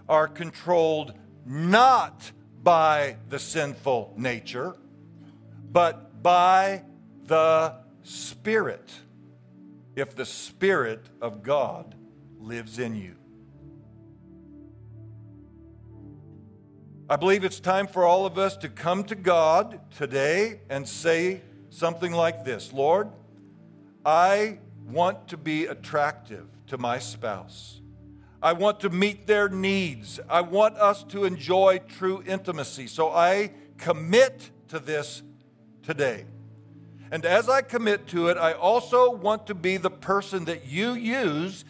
are 0.08 0.28
controlled 0.28 1.14
not 1.44 2.30
by 2.62 3.16
the 3.28 3.38
sinful 3.38 4.14
nature, 4.16 4.76
but 5.70 6.22
by 6.22 6.82
the 7.26 7.74
Spirit, 8.02 8.90
if 9.96 10.14
the 10.14 10.24
Spirit 10.24 11.06
of 11.20 11.42
God 11.42 11.94
lives 12.38 12.78
in 12.78 12.94
you. 12.94 13.17
I 17.10 17.16
believe 17.16 17.42
it's 17.42 17.58
time 17.58 17.86
for 17.86 18.04
all 18.04 18.26
of 18.26 18.36
us 18.36 18.54
to 18.58 18.68
come 18.68 19.02
to 19.04 19.14
God 19.14 19.80
today 19.96 20.60
and 20.68 20.86
say 20.86 21.40
something 21.70 22.12
like 22.12 22.44
this 22.44 22.70
Lord, 22.70 23.08
I 24.04 24.58
want 24.84 25.28
to 25.28 25.38
be 25.38 25.64
attractive 25.64 26.46
to 26.66 26.76
my 26.76 26.98
spouse. 26.98 27.80
I 28.42 28.52
want 28.52 28.80
to 28.80 28.90
meet 28.90 29.26
their 29.26 29.48
needs. 29.48 30.20
I 30.28 30.42
want 30.42 30.76
us 30.76 31.02
to 31.04 31.24
enjoy 31.24 31.80
true 31.88 32.22
intimacy. 32.26 32.86
So 32.86 33.08
I 33.08 33.52
commit 33.78 34.50
to 34.68 34.78
this 34.78 35.22
today. 35.82 36.26
And 37.10 37.24
as 37.24 37.48
I 37.48 37.62
commit 37.62 38.06
to 38.08 38.28
it, 38.28 38.36
I 38.36 38.52
also 38.52 39.10
want 39.10 39.46
to 39.46 39.54
be 39.54 39.78
the 39.78 39.90
person 39.90 40.44
that 40.44 40.66
you 40.66 40.92
use 40.92 41.64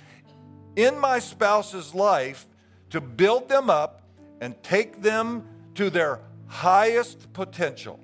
in 0.74 0.98
my 0.98 1.20
spouse's 1.20 1.94
life 1.94 2.48
to 2.90 3.00
build 3.00 3.48
them 3.48 3.70
up 3.70 4.02
and 4.40 4.60
take 4.62 5.02
them 5.02 5.46
to 5.74 5.90
their 5.90 6.20
highest 6.46 7.32
potential. 7.32 8.00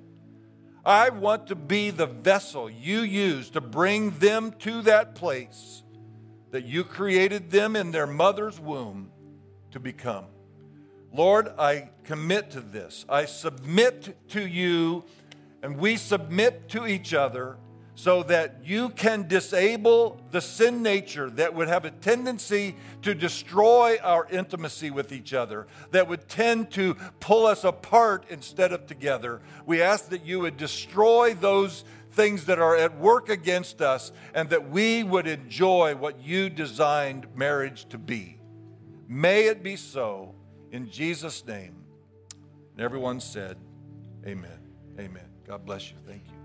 I 0.85 1.09
want 1.09 1.47
to 1.47 1.55
be 1.55 1.89
the 1.89 2.05
vessel 2.05 2.69
you 2.69 3.01
use 3.01 3.49
to 3.51 3.61
bring 3.61 4.11
them 4.19 4.51
to 4.59 4.83
that 4.83 5.15
place 5.15 5.83
that 6.51 6.65
you 6.65 6.83
created 6.83 7.49
them 7.49 7.75
in 7.75 7.91
their 7.91 8.07
mother's 8.07 8.59
womb 8.59 9.11
to 9.71 9.79
become. 9.79 10.25
Lord, 11.11 11.49
I 11.57 11.89
commit 12.03 12.51
to 12.51 12.61
this. 12.61 13.05
I 13.09 13.25
submit 13.25 14.29
to 14.29 14.45
you, 14.45 15.03
and 15.63 15.77
we 15.77 15.97
submit 15.97 16.69
to 16.69 16.85
each 16.85 17.13
other 17.13 17.57
so 17.95 18.23
that 18.23 18.59
you 18.63 18.89
can 18.89 19.27
disable 19.27 20.21
the 20.31 20.41
sin 20.41 20.83
nature 20.83 21.29
that 21.31 21.53
would 21.53 21.69
have 21.69 21.85
a 21.85 21.91
tendency 21.91 22.75
to 23.01 23.15
destroy 23.15 23.97
our 24.03 24.27
intimacy 24.29 24.91
with 24.91 25.13
each 25.13 25.33
other, 25.33 25.65
that 25.91 26.07
would 26.07 26.27
tend 26.27 26.71
to 26.71 26.95
pull 27.21 27.45
us 27.45 27.63
apart 27.63 28.25
instead 28.29 28.73
of 28.73 28.85
together. 28.85 29.41
We 29.65 29.81
ask 29.81 30.09
that 30.09 30.25
you 30.25 30.41
would 30.41 30.57
destroy 30.57 31.33
those 31.33 31.85
things 32.11 32.45
that 32.45 32.59
are 32.59 32.75
at 32.75 32.97
work 32.97 33.29
against 33.29 33.81
us 33.81 34.11
and 34.33 34.49
that 34.49 34.69
we 34.69 35.03
would 35.03 35.27
enjoy 35.27 35.95
what 35.95 36.19
you 36.21 36.49
designed 36.49 37.27
marriage 37.35 37.85
to 37.89 37.97
be. 37.97 38.39
May 39.07 39.45
it 39.45 39.63
be 39.63 39.75
so 39.75 40.35
in 40.71 40.89
Jesus' 40.89 41.45
name. 41.45 41.75
And 42.73 42.83
everyone 42.83 43.21
said, 43.21 43.57
Amen. 44.25 44.59
Amen. 44.99 45.25
God 45.47 45.65
bless 45.65 45.91
you. 45.91 45.97
Thank 46.07 46.23
you. 46.24 46.24